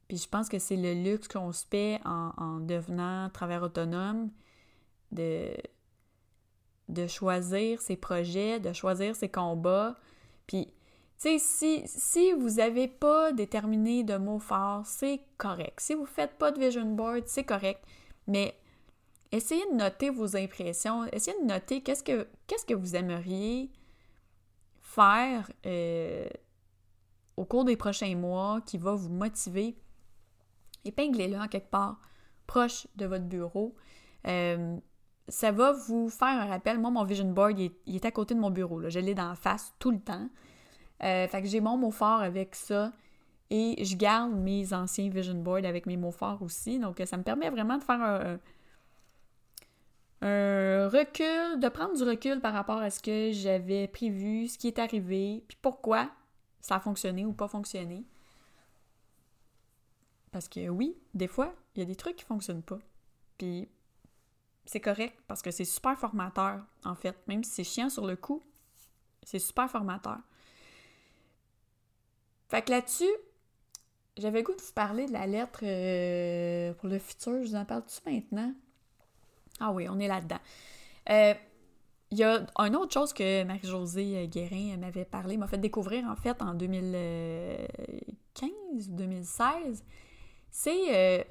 puis 0.09 0.17
je 0.17 0.29
pense 0.29 0.49
que 0.49 0.59
c'est 0.59 0.77
le 0.77 0.95
luxe 0.95 1.29
qu'on 1.29 1.53
se 1.53 1.67
paie 1.67 1.99
en, 2.05 2.61
devenant 2.61 3.29
travailleur 3.31 3.65
autonome, 3.65 4.31
de, 5.11 5.51
de 6.89 7.07
choisir 7.07 7.81
ses 7.81 7.97
projets, 7.97 8.61
de 8.61 8.73
choisir 8.73 9.15
ses 9.17 9.29
combats. 9.29 9.97
Puis, 10.47 10.67
tu 10.67 10.73
sais, 11.17 11.39
si, 11.39 11.83
si 11.87 12.33
vous 12.33 12.57
n'avez 12.57 12.89
pas 12.89 13.33
déterminé 13.33 14.03
de 14.03 14.17
mots 14.17 14.39
forts, 14.39 14.87
c'est 14.87 15.21
correct. 15.39 15.81
Si 15.81 15.95
vous 15.95 16.03
ne 16.03 16.07
faites 16.07 16.37
pas 16.39 16.53
de 16.53 16.61
vision 16.61 16.85
board, 16.87 17.25
c'est 17.27 17.45
correct. 17.45 17.83
Mais 18.27 18.55
essayez 19.31 19.65
de 19.71 19.77
noter 19.77 20.11
vos 20.11 20.37
impressions, 20.37 21.05
essayez 21.07 21.37
de 21.41 21.47
noter 21.47 21.83
qu'est-ce 21.83 22.03
que, 22.05 22.75
vous 22.75 22.97
aimeriez 22.97 23.71
faire 24.81 25.51
euh, 25.67 26.29
au 27.37 27.45
cours 27.45 27.65
des 27.65 27.77
prochains 27.77 28.15
mois 28.15 28.61
qui 28.65 28.79
va 28.79 28.95
vous 28.95 29.09
motiver. 29.09 29.77
Épinglez-le 30.85 31.39
en 31.39 31.49
quelque 31.49 31.71
part 31.71 32.01
proche 32.47 32.87
de 32.97 33.07
votre 33.07 33.25
bureau. 33.25 33.75
Euh, 34.27 34.77
ça 35.29 35.53
va 35.53 35.73
vous 35.73 36.11
faire 36.11 36.29
un 36.29 36.47
rappel. 36.47 36.79
Moi, 36.79 36.91
mon 36.91 37.05
vision 37.05 37.31
board, 37.31 37.59
il 37.59 37.97
est, 37.97 38.05
à 38.05 38.11
côté 38.11 38.35
de 38.35 38.41
mon 38.41 38.51
bureau. 38.51 38.79
Là. 38.81 38.91
Je 38.91 38.99
l'ai 38.99 39.15
dans 39.15 39.29
la 39.29 39.35
face 39.35 39.73
tout 39.79 39.91
le 39.91 40.01
temps. 40.01 40.29
Euh, 41.03 41.27
fait 41.27 41.43
que 41.43 41.49
j'ai 41.49 41.61
mon 41.61 41.77
mot 41.77 41.91
fort 41.91 42.21
avec 42.21 42.55
ça. 42.55 42.93
Et 43.55 43.85
je 43.85 43.97
garde 43.97 44.33
mes 44.33 44.73
anciens 44.73 45.11
vision 45.11 45.35
boards 45.35 45.67
avec 45.67 45.85
mes 45.85 45.99
mots 45.99 46.11
forts 46.11 46.41
aussi. 46.41 46.79
Donc, 46.79 47.03
ça 47.05 47.19
me 47.19 47.23
permet 47.23 47.51
vraiment 47.51 47.77
de 47.77 47.85
faire 47.85 48.01
un, 48.01 48.39
recul, 50.89 51.61
de 51.61 51.69
prendre 51.69 51.95
du 51.95 52.03
recul 52.03 52.41
par 52.41 52.55
rapport 52.55 52.79
à 52.79 52.89
ce 52.89 52.99
que 52.99 53.31
j'avais 53.31 53.89
prévu, 53.89 54.49
ce 54.49 54.57
qui 54.57 54.69
est 54.69 54.79
arrivé, 54.79 55.45
puis 55.47 55.59
pourquoi 55.61 56.11
ça 56.63 56.77
a 56.77 56.81
fonctionné 56.81 57.27
ou 57.27 57.35
pas 57.35 57.47
fonctionné. 57.47 58.07
Parce 60.31 60.49
que 60.49 60.71
oui, 60.71 60.97
des 61.13 61.29
fois, 61.29 61.55
il 61.75 61.81
y 61.81 61.83
a 61.83 61.85
des 61.85 61.95
trucs 61.95 62.17
qui 62.17 62.25
fonctionnent 62.25 62.63
pas. 62.63 62.79
Puis 63.37 63.69
c'est 64.65 64.81
correct 64.81 65.15
parce 65.27 65.43
que 65.43 65.51
c'est 65.51 65.67
super 65.67 65.99
formateur, 65.99 66.65
en 66.87 66.95
fait. 66.95 67.19
Même 67.29 67.45
si 67.45 67.51
c'est 67.51 67.65
chiant 67.65 67.91
sur 67.91 68.07
le 68.07 68.17
coup, 68.17 68.43
c'est 69.23 69.39
super 69.39 69.71
formateur. 69.71 70.21
Fait 72.49 72.63
que 72.63 72.71
là-dessus, 72.71 73.13
j'avais 74.17 74.43
goût 74.43 74.55
de 74.55 74.61
vous 74.61 74.73
parler 74.75 75.07
de 75.07 75.13
la 75.13 75.27
lettre 75.27 75.61
euh, 75.63 76.73
pour 76.75 76.89
le 76.89 76.99
futur. 76.99 77.43
Je 77.43 77.49
vous 77.49 77.55
en 77.55 77.65
parle-tu 77.65 77.99
maintenant? 78.07 78.53
Ah 79.61 79.73
oui, 79.73 79.89
on 79.89 79.99
est 79.99 80.09
là-dedans. 80.09 80.41
Euh, 81.11 81.35
il 82.11 82.19
y 82.19 82.25
a 82.25 82.47
une 82.59 82.77
autre 82.77 82.93
chose 82.93 83.13
que 83.15 83.43
Marie-Josée 83.45 84.29
Guérin 84.29 84.77
m'avait 84.77 85.07
parlé, 85.07 85.39
m'a 85.39 85.47
fait 85.47 85.57
découvrir 85.59 86.05
en 86.07 86.17
fait 86.17 86.43
en 86.43 86.53
2015 86.55 88.49
ou 88.89 88.97
2016. 88.97 89.83
C'est, 90.51 90.95
euh, 90.95 91.25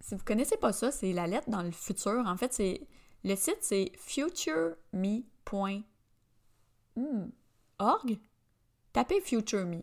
si 0.00 0.16
vous 0.16 0.24
connaissez 0.24 0.56
pas 0.56 0.72
ça, 0.72 0.90
c'est 0.90 1.12
la 1.12 1.28
lettre 1.28 1.48
dans 1.48 1.62
le 1.62 1.70
futur. 1.70 2.24
En 2.26 2.36
fait, 2.36 2.52
c'est 2.52 2.80
le 3.22 3.36
site 3.36 3.58
c'est 3.60 3.92
futureme.org. 3.96 5.24
Tapez 8.92 9.20
FutureMe, 9.20 9.82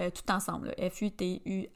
euh, 0.00 0.10
tout 0.10 0.30
ensemble, 0.32 0.74
F-U-T-U-R-E-M-E. 0.78 1.72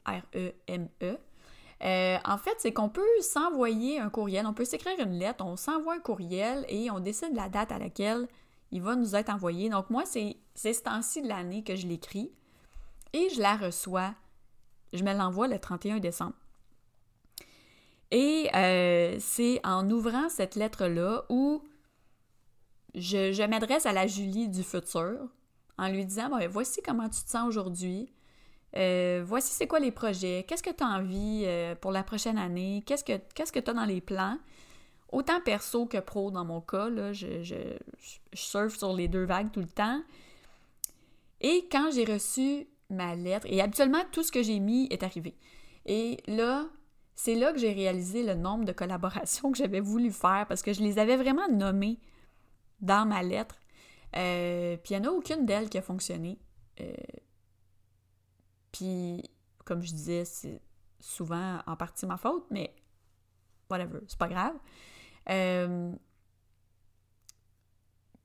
Euh, 1.83 2.17
en 2.23 2.37
fait, 2.37 2.55
c'est 2.59 2.71
qu'on 2.71 2.89
peut 2.89 3.01
s'envoyer 3.21 3.99
un 3.99 4.09
courriel, 4.09 4.45
on 4.45 4.53
peut 4.53 4.63
s'écrire 4.65 4.97
une 4.99 5.19
lettre, 5.19 5.43
on 5.45 5.57
s'envoie 5.57 5.95
un 5.95 5.99
courriel 5.99 6.65
et 6.69 6.89
on 6.89 6.99
décide 6.99 7.35
la 7.35 7.49
date 7.49 7.71
à 7.73 7.79
laquelle 7.79 8.27
il 8.71 8.81
va 8.81 8.95
nous 8.95 9.15
être 9.15 9.29
envoyé. 9.29 9.69
Donc 9.69 9.89
moi, 9.89 10.03
c'est 10.05 10.37
ce 10.55 10.81
temps-ci 10.81 11.21
de 11.21 11.27
l'année 11.27 11.63
que 11.63 11.75
je 11.75 11.85
l'écris 11.87 12.31
et 13.11 13.29
je 13.29 13.41
la 13.41 13.57
reçois. 13.57 14.15
Je 14.93 15.03
me 15.03 15.13
l'envoie 15.13 15.47
le 15.47 15.59
31 15.59 15.99
décembre. 15.99 16.35
Et 18.11 18.49
euh, 18.55 19.17
c'est 19.19 19.59
en 19.65 19.89
ouvrant 19.89 20.29
cette 20.29 20.55
lettre-là 20.55 21.23
où 21.29 21.63
je, 22.95 23.45
m'adresse 23.47 23.85
à 23.85 23.91
la 23.91 24.07
Julie 24.07 24.49
du 24.49 24.63
futur 24.63 25.27
en 25.77 25.89
lui 25.89 26.05
disant 26.05 26.29
voici 26.49 26.81
comment 26.81 27.09
tu 27.09 27.23
te 27.23 27.29
sens 27.29 27.47
aujourd'hui. 27.47 28.11
Euh, 28.75 29.23
voici 29.25 29.53
c'est 29.53 29.67
quoi 29.67 29.79
les 29.79 29.91
projets, 29.91 30.45
qu'est-ce 30.47 30.63
que 30.63 30.71
tu 30.71 30.83
as 30.83 30.87
envie 30.87 31.43
euh, 31.45 31.75
pour 31.75 31.91
la 31.91 32.03
prochaine 32.03 32.39
année, 32.39 32.83
qu'est-ce 32.87 33.03
que 33.03 33.59
tu 33.59 33.69
as 33.69 33.73
dans 33.73 33.85
les 33.85 34.01
plans? 34.01 34.37
Autant 35.11 35.39
perso 35.41 35.85
que 35.85 35.99
pro 35.99 36.31
dans 36.31 36.43
mon 36.43 36.59
cas, 36.59 36.89
là, 36.89 37.13
je, 37.13 37.43
je, 37.43 37.55
surfe 38.33 38.75
sur 38.75 38.93
les 38.93 39.07
deux 39.07 39.25
vagues 39.25 39.51
tout 39.51 39.59
le 39.59 39.67
temps. 39.67 40.01
Et 41.39 41.67
quand 41.71 41.91
j'ai 41.91 42.03
reçu 42.03 42.67
ma 42.89 43.15
lettre, 43.15 43.45
et 43.47 43.61
habituellement 43.61 44.03
tout 44.11 44.23
ce 44.23 44.31
que 44.31 44.41
j'ai 44.41 44.59
mis 44.59 44.87
est 44.89 45.03
arrivé. 45.03 45.35
Et 45.85 46.17
là, 46.25 46.65
c'est 47.15 47.35
là 47.35 47.53
que 47.53 47.59
j'ai 47.59 47.73
réalisé 47.73 48.23
le 48.23 48.33
nombre 48.33 48.65
de 48.65 48.71
collaborations 48.71 49.51
que 49.51 49.57
j'avais 49.57 49.81
voulu 49.81 50.11
faire 50.11 50.45
parce 50.47 50.63
que 50.63 50.73
je 50.73 50.81
les 50.81 50.97
avais 50.97 51.17
vraiment 51.17 51.47
nommées 51.47 51.99
dans 52.81 53.05
ma 53.05 53.21
lettre. 53.21 53.55
Euh, 54.15 54.77
puis 54.77 54.93
il 54.93 55.01
n'y 55.01 55.07
en 55.07 55.11
a 55.11 55.13
aucune 55.13 55.45
d'elles 55.45 55.69
qui 55.69 55.77
a 55.77 55.81
fonctionné. 55.81 56.39
Puis, 58.73 59.23
comme 59.63 59.81
je 59.81 59.93
disais, 59.93 60.25
c'est 60.25 60.59
souvent 60.99 61.59
en 61.65 61.77
partie 61.77 62.05
ma 62.05 62.17
faute, 62.17 62.45
mais 62.49 62.75
whatever, 63.69 63.99
c'est 64.07 64.17
pas 64.17 64.27
grave. 64.27 64.55
Euh, 65.29 65.93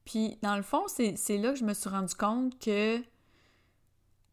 puis, 0.04 0.38
dans 0.42 0.56
le 0.56 0.62
fond, 0.62 0.88
c'est 0.88 1.38
là 1.38 1.52
que 1.52 1.58
je 1.58 1.64
me 1.64 1.74
suis 1.74 1.90
rendu 1.90 2.14
compte 2.14 2.58
que 2.58 3.00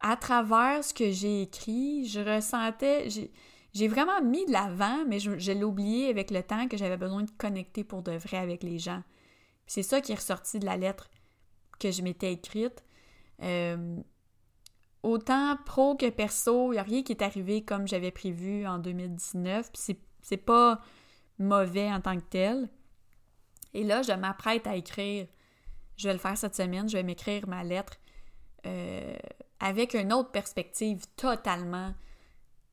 à 0.00 0.16
travers 0.16 0.82
ce 0.82 0.94
que 0.94 1.10
j'ai 1.10 1.42
écrit, 1.42 2.06
je 2.06 2.20
ressentais, 2.20 3.08
j'ai 3.72 3.88
vraiment 3.88 4.22
mis 4.22 4.46
de 4.46 4.52
l'avant, 4.52 5.04
mais 5.06 5.18
je, 5.18 5.52
l'ai 5.52 5.64
oublié 5.64 6.08
avec 6.08 6.30
le 6.30 6.42
temps 6.42 6.66
que 6.66 6.76
j'avais 6.76 6.96
besoin 6.96 7.24
de 7.24 7.30
connecter 7.32 7.84
pour 7.84 8.02
de 8.02 8.12
vrai 8.12 8.38
avec 8.38 8.62
les 8.62 8.78
gens. 8.78 9.02
C'est 9.66 9.82
ça 9.82 10.00
qui 10.00 10.12
est 10.12 10.16
ressorti 10.16 10.58
de 10.58 10.64
la 10.66 10.76
lettre 10.76 11.10
que 11.78 11.90
je 11.90 12.02
m'étais 12.02 12.32
écrite. 12.32 12.84
Euh, 13.42 13.96
autant 15.02 15.56
pro 15.64 15.96
que 15.96 16.08
perso, 16.10 16.72
il 16.72 16.76
n'y 16.76 16.78
a 16.78 16.82
rien 16.82 17.02
qui 17.02 17.12
est 17.12 17.22
arrivé 17.22 17.62
comme 17.62 17.86
j'avais 17.86 18.10
prévu 18.10 18.66
en 18.66 18.78
2019, 18.78 19.70
puis 19.72 19.96
c'est 20.22 20.36
pas 20.36 20.80
mauvais 21.38 21.92
en 21.92 22.00
tant 22.00 22.16
que 22.16 22.24
tel. 22.24 22.68
Et 23.74 23.84
là, 23.84 24.02
je 24.02 24.12
m'apprête 24.12 24.66
à 24.66 24.76
écrire, 24.76 25.26
je 25.96 26.08
vais 26.08 26.14
le 26.14 26.18
faire 26.18 26.36
cette 26.36 26.54
semaine, 26.54 26.88
je 26.88 26.96
vais 26.96 27.02
m'écrire 27.02 27.46
ma 27.46 27.62
lettre 27.62 27.94
euh, 28.64 29.16
avec 29.60 29.94
une 29.94 30.12
autre 30.12 30.30
perspective 30.30 31.04
totalement 31.16 31.94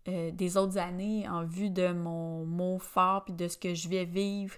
euh, 0.08 0.32
des 0.32 0.58
autres 0.58 0.78
années 0.78 1.28
en 1.28 1.46
vue 1.46 1.70
de 1.70 1.92
mon 1.92 2.46
mot 2.46 2.80
fort 2.80 3.26
puis 3.26 3.34
de 3.34 3.48
ce 3.48 3.58
que 3.58 3.74
je 3.74 3.90
vais 3.90 4.06
vivre, 4.06 4.56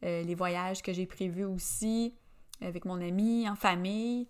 les 0.00 0.36
voyages 0.36 0.80
que 0.80 0.92
j'ai 0.92 1.06
prévus 1.06 1.44
aussi 1.44 2.14
avec 2.60 2.84
mon 2.84 3.00
ami, 3.00 3.48
en 3.48 3.56
famille. 3.56 4.26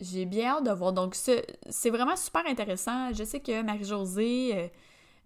J'ai 0.00 0.26
bien 0.26 0.56
hâte 0.56 0.64
de 0.64 0.70
voir. 0.70 0.92
Donc, 0.92 1.14
c'est 1.14 1.90
vraiment 1.90 2.16
super 2.16 2.46
intéressant. 2.46 3.12
Je 3.12 3.24
sais 3.24 3.40
que 3.40 3.62
Marie-Josée, 3.62 4.50
euh, 4.54 4.68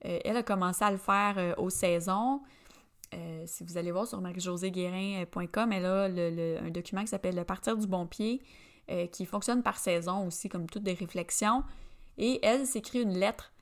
euh, 0.06 0.18
elle 0.24 0.36
a 0.36 0.42
commencé 0.42 0.82
à 0.82 0.90
le 0.90 0.96
faire 0.96 1.34
euh, 1.36 1.54
aux 1.58 1.70
saisons. 1.70 2.40
si 3.44 3.64
vous 3.64 3.76
allez 3.76 3.92
voir 3.92 4.06
sur 4.06 4.20
marie-joséguérin.com, 4.22 5.72
elle 5.72 5.84
a 5.84 6.04
un 6.64 6.70
document 6.70 7.02
qui 7.02 7.08
s'appelle 7.08 7.36
Le 7.36 7.44
partir 7.44 7.76
du 7.76 7.86
bon 7.86 8.06
pied, 8.06 8.40
qui 9.12 9.26
fonctionne 9.26 9.62
par 9.62 9.76
saison 9.76 10.26
aussi, 10.26 10.48
comme 10.48 10.66
toutes 10.66 10.82
des 10.82 10.94
réflexions. 10.94 11.62
Et 12.16 12.40
elle 12.42 12.66
s'écrit 12.66 13.02
une 13.02 13.18
lettre 13.18 13.52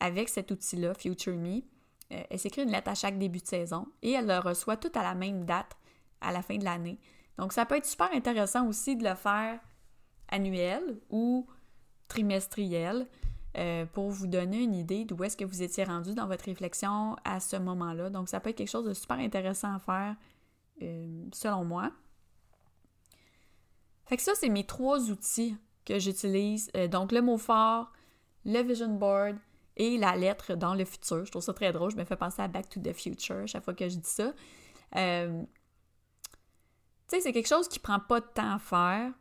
avec 0.00 0.28
cet 0.28 0.50
outil-là, 0.50 0.94
Future 0.94 1.36
Me. 1.36 1.62
elle 2.10 2.38
s'écrit 2.38 2.62
une 2.62 2.72
lettre 2.72 2.90
à 2.90 2.96
chaque 2.96 3.18
début 3.18 3.38
de 3.38 3.46
saison 3.46 3.86
et 4.02 4.12
elle 4.12 4.26
le 4.26 4.38
reçoit 4.38 4.76
tout 4.76 4.92
à 4.94 5.02
la 5.02 5.14
même 5.14 5.44
date 5.44 5.76
à 6.20 6.32
la 6.32 6.42
fin 6.42 6.56
de 6.56 6.64
l'année. 6.64 6.98
Donc, 7.38 7.52
ça 7.52 7.66
peut 7.66 7.76
être 7.76 7.86
super 7.86 8.12
intéressant 8.12 8.66
aussi 8.66 8.96
de 8.96 9.04
le 9.04 9.14
faire 9.14 9.60
annuel 10.28 10.98
ou 11.10 11.46
trimestriel 12.08 13.06
euh, 13.56 13.86
pour 13.86 14.10
vous 14.10 14.26
donner 14.26 14.62
une 14.62 14.74
idée 14.74 15.04
d'où 15.04 15.22
est-ce 15.24 15.36
que 15.36 15.44
vous 15.44 15.62
étiez 15.62 15.84
rendu 15.84 16.14
dans 16.14 16.26
votre 16.26 16.44
réflexion 16.44 17.16
à 17.24 17.40
ce 17.40 17.56
moment-là. 17.56 18.10
Donc, 18.10 18.28
ça 18.28 18.40
peut 18.40 18.50
être 18.50 18.56
quelque 18.56 18.70
chose 18.70 18.84
de 18.84 18.94
super 18.94 19.18
intéressant 19.18 19.74
à 19.74 19.78
faire, 19.78 20.16
euh, 20.82 21.24
selon 21.32 21.64
moi. 21.64 21.90
Fait 24.06 24.16
que 24.16 24.22
ça, 24.22 24.32
c'est 24.34 24.48
mes 24.48 24.64
trois 24.64 25.10
outils 25.10 25.56
que 25.84 25.98
j'utilise. 25.98 26.70
Euh, 26.76 26.86
donc, 26.86 27.12
le 27.12 27.22
mot 27.22 27.38
fort, 27.38 27.92
le 28.44 28.60
vision 28.62 28.94
board 28.94 29.36
et 29.76 29.98
la 29.98 30.16
lettre 30.16 30.54
dans 30.54 30.74
le 30.74 30.84
futur. 30.84 31.24
Je 31.24 31.30
trouve 31.30 31.42
ça 31.42 31.54
très 31.54 31.72
drôle. 31.72 31.90
Je 31.90 31.96
me 31.96 32.04
fais 32.04 32.16
penser 32.16 32.42
à 32.42 32.48
Back 32.48 32.68
to 32.68 32.80
the 32.80 32.92
Future 32.92 33.46
chaque 33.46 33.64
fois 33.64 33.74
que 33.74 33.88
je 33.88 33.96
dis 33.96 34.08
ça. 34.08 34.32
Euh, 37.06 37.10
tu 37.10 37.16
sais, 37.16 37.20
c'est 37.20 37.32
quelque 37.32 37.48
chose 37.48 37.68
qui 37.68 37.78
prend 37.78 38.00
pas 38.00 38.20
de 38.20 38.26
temps 38.26 38.54
à 38.54 38.58
faire, 38.58 39.12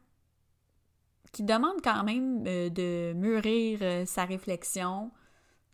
qui 1.32 1.44
demande 1.44 1.82
quand 1.84 2.04
même 2.04 2.44
euh, 2.48 2.70
de 2.70 3.14
mûrir 3.14 3.80
euh, 3.82 4.06
sa 4.06 4.26
réflexion. 4.26 5.12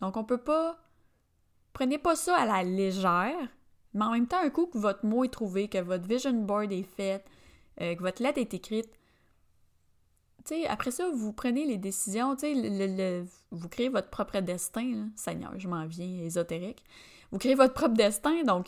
Donc, 0.02 0.18
on 0.18 0.24
peut 0.24 0.38
pas. 0.38 0.78
Prenez 1.74 1.98
pas 1.98 2.16
ça 2.16 2.36
à 2.36 2.46
la 2.46 2.64
légère, 2.64 3.48
mais 3.94 4.06
en 4.06 4.12
même 4.12 4.28
temps, 4.28 4.42
un 4.44 4.50
coup 4.50 4.66
que 4.68 4.78
votre 4.78 5.06
mot 5.06 5.24
est 5.24 5.30
trouvé, 5.30 5.70
que 5.70 5.78
votre 5.78 6.06
vision 6.06 6.34
board 6.34 6.72
est 6.72 6.84
fait, 6.84 7.24
que 7.80 8.02
votre 8.02 8.22
lettre 8.22 8.40
est 8.40 8.54
écrite, 8.54 8.90
après 10.68 10.92
ça, 10.92 11.10
vous 11.10 11.34
prenez 11.34 11.66
les 11.66 11.78
décisions, 11.78 12.36
vous 13.52 13.70
créez 13.70 13.90
votre 13.90 14.10
propre 14.10 14.40
destin. 14.42 15.10
Seigneur, 15.16 15.54
je 15.58 15.68
m'en 15.68 15.86
viens 15.86 16.24
ésotérique. 16.24 16.84
Vous 17.32 17.38
créez 17.38 17.56
votre 17.56 17.74
propre 17.74 17.96
destin, 17.96 18.44
donc 18.44 18.68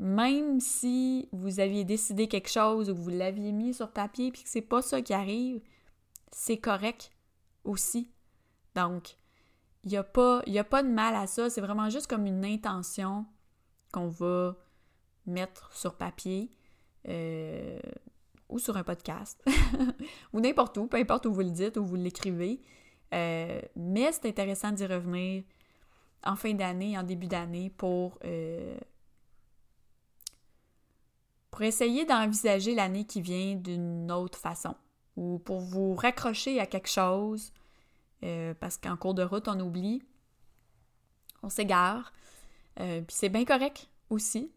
même 0.00 0.60
si 0.60 1.28
vous 1.32 1.60
aviez 1.60 1.84
décidé 1.84 2.28
quelque 2.28 2.50
chose 2.50 2.90
ou 2.90 2.96
vous 2.96 3.10
l'aviez 3.10 3.52
mis 3.52 3.74
sur 3.74 3.90
papier 3.90 4.32
puis 4.32 4.42
que 4.42 4.48
c'est 4.48 4.60
pas 4.60 4.82
ça 4.82 5.02
qui 5.02 5.12
arrive, 5.12 5.60
c'est 6.32 6.58
correct 6.58 7.12
aussi. 7.64 8.10
Donc, 8.74 9.16
il 9.84 9.90
n'y 9.90 9.96
a, 9.96 10.02
pas, 10.02 10.40
a 10.40 10.64
pas 10.64 10.82
de 10.82 10.88
mal 10.88 11.14
à 11.14 11.26
ça. 11.26 11.48
C'est 11.50 11.60
vraiment 11.60 11.90
juste 11.90 12.06
comme 12.06 12.26
une 12.26 12.44
intention 12.44 13.26
qu'on 13.92 14.08
va 14.08 14.56
mettre 15.26 15.72
sur 15.72 15.96
papier. 15.96 16.50
Euh, 17.08 17.78
ou 18.48 18.58
sur 18.58 18.76
un 18.76 18.84
podcast, 18.84 19.42
ou 20.32 20.40
n'importe 20.40 20.76
où, 20.78 20.86
peu 20.86 20.96
importe 20.96 21.26
où 21.26 21.32
vous 21.32 21.40
le 21.40 21.50
dites, 21.50 21.76
ou 21.76 21.84
vous 21.84 21.96
l'écrivez. 21.96 22.60
Euh, 23.12 23.60
mais 23.76 24.12
c'est 24.12 24.26
intéressant 24.26 24.70
d'y 24.72 24.86
revenir 24.86 25.44
en 26.24 26.36
fin 26.36 26.54
d'année, 26.54 26.96
en 26.96 27.02
début 27.02 27.26
d'année, 27.26 27.70
pour, 27.70 28.18
euh, 28.24 28.76
pour 31.54 31.62
essayer 31.62 32.04
d'envisager 32.04 32.74
l'année 32.74 33.04
qui 33.04 33.20
vient 33.20 33.54
d'une 33.54 34.10
autre 34.10 34.36
façon, 34.36 34.74
ou 35.14 35.38
pour 35.38 35.60
vous 35.60 35.94
raccrocher 35.94 36.58
à 36.58 36.66
quelque 36.66 36.88
chose, 36.88 37.52
euh, 38.24 38.54
parce 38.58 38.76
qu'en 38.76 38.96
cours 38.96 39.14
de 39.14 39.22
route, 39.22 39.46
on 39.46 39.60
oublie, 39.60 40.02
on 41.44 41.48
s'égare, 41.48 42.12
puis 42.74 43.04
c'est 43.08 43.28
bien 43.28 43.44
correct 43.44 43.88
aussi. 44.10 44.50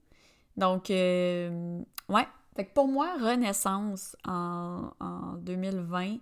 Donc, 0.56 0.90
ouais, 0.90 2.28
fait 2.56 2.74
pour 2.74 2.88
moi, 2.88 3.14
Renaissance 3.22 4.18
en, 4.26 4.90
2020, 5.42 6.18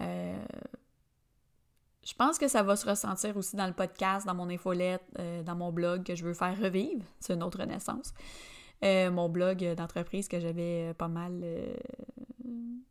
euh, 0.00 0.44
je 2.04 2.14
pense 2.14 2.36
que 2.36 2.48
ça 2.48 2.64
va 2.64 2.74
se 2.74 2.88
ressentir 2.88 3.36
aussi 3.36 3.54
dans 3.54 3.68
le 3.68 3.72
podcast, 3.72 4.26
dans 4.26 4.34
mon 4.34 4.50
infolette, 4.50 5.04
euh, 5.20 5.44
dans 5.44 5.54
mon 5.54 5.70
blog 5.70 6.02
que 6.02 6.16
je 6.16 6.24
veux 6.24 6.34
faire 6.34 6.58
revivre. 6.58 7.04
C'est 7.20 7.34
une 7.34 7.44
autre 7.44 7.60
Renaissance. 7.60 8.12
Euh, 8.84 9.10
mon 9.10 9.28
blog 9.28 9.74
d'entreprise 9.74 10.28
que 10.28 10.40
j'avais 10.40 10.94
pas 10.94 11.08
mal 11.08 11.44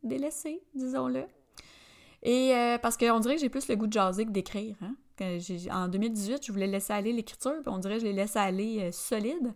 délaissé, 0.04 0.62
disons-le. 0.76 1.24
Et 2.24 2.54
parce 2.82 2.98
qu'on 2.98 3.20
dirait 3.20 3.36
que 3.36 3.42
j'ai 3.42 3.50
plus 3.50 3.68
le 3.68 3.76
goût 3.76 3.88
de 3.88 3.94
jaser 3.94 4.26
que 4.26 4.32
d'écrire. 4.32 4.76
Hein. 4.82 4.96
En 5.72 5.88
2018, 5.88 6.46
je 6.46 6.52
voulais 6.52 6.68
laisser 6.68 6.94
aller 6.94 7.12
l'écriture, 7.12 7.54
puis 7.62 7.70
on 7.70 7.80
dirait 7.80 7.96
que 7.96 8.02
je 8.02 8.06
l'ai 8.06 8.14
laissé 8.14 8.40
aller 8.40 8.92
solide. 8.92 9.54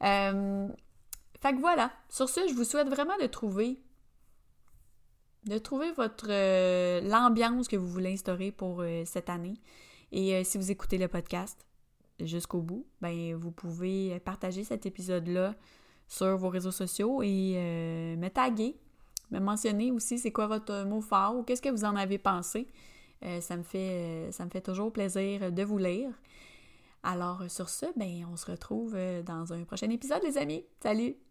Fait 0.00 1.52
que 1.52 1.60
voilà, 1.60 1.90
sur 2.08 2.28
ce, 2.28 2.48
je 2.48 2.54
vous 2.54 2.64
souhaite 2.64 2.88
vraiment 2.88 3.16
de 3.20 3.26
trouver 3.26 3.78
de 5.46 5.58
trouver 5.58 5.92
votre 5.92 6.26
euh, 6.28 7.00
l'ambiance 7.02 7.68
que 7.68 7.76
vous 7.76 7.86
voulez 7.86 8.12
instaurer 8.12 8.50
pour 8.50 8.80
euh, 8.80 9.04
cette 9.04 9.30
année. 9.30 9.54
Et 10.12 10.34
euh, 10.34 10.44
si 10.44 10.58
vous 10.58 10.70
écoutez 10.70 10.98
le 10.98 11.08
podcast 11.08 11.65
jusqu'au 12.20 12.60
bout, 12.60 12.86
ben 13.00 13.34
vous 13.34 13.50
pouvez 13.50 14.18
partager 14.20 14.64
cet 14.64 14.86
épisode-là 14.86 15.54
sur 16.08 16.36
vos 16.36 16.48
réseaux 16.48 16.70
sociaux 16.70 17.22
et 17.22 18.16
me 18.16 18.28
taguer, 18.28 18.76
me 19.30 19.40
mentionner 19.40 19.90
aussi 19.90 20.18
c'est 20.18 20.32
quoi 20.32 20.46
votre 20.46 20.84
mot 20.84 21.00
fort 21.00 21.36
ou 21.36 21.42
qu'est-ce 21.42 21.62
que 21.62 21.68
vous 21.68 21.84
en 21.84 21.96
avez 21.96 22.18
pensé. 22.18 22.68
ça, 23.40 23.56
me 23.56 23.62
fait, 23.62 24.28
ça 24.30 24.44
me 24.44 24.50
fait 24.50 24.60
toujours 24.60 24.92
plaisir 24.92 25.50
de 25.50 25.62
vous 25.62 25.78
lire. 25.78 26.10
Alors 27.02 27.42
sur 27.48 27.68
ce, 27.68 27.86
ben 27.96 28.26
on 28.32 28.36
se 28.36 28.50
retrouve 28.50 28.96
dans 29.24 29.52
un 29.52 29.64
prochain 29.64 29.90
épisode 29.90 30.22
les 30.22 30.38
amis. 30.38 30.64
Salut! 30.80 31.25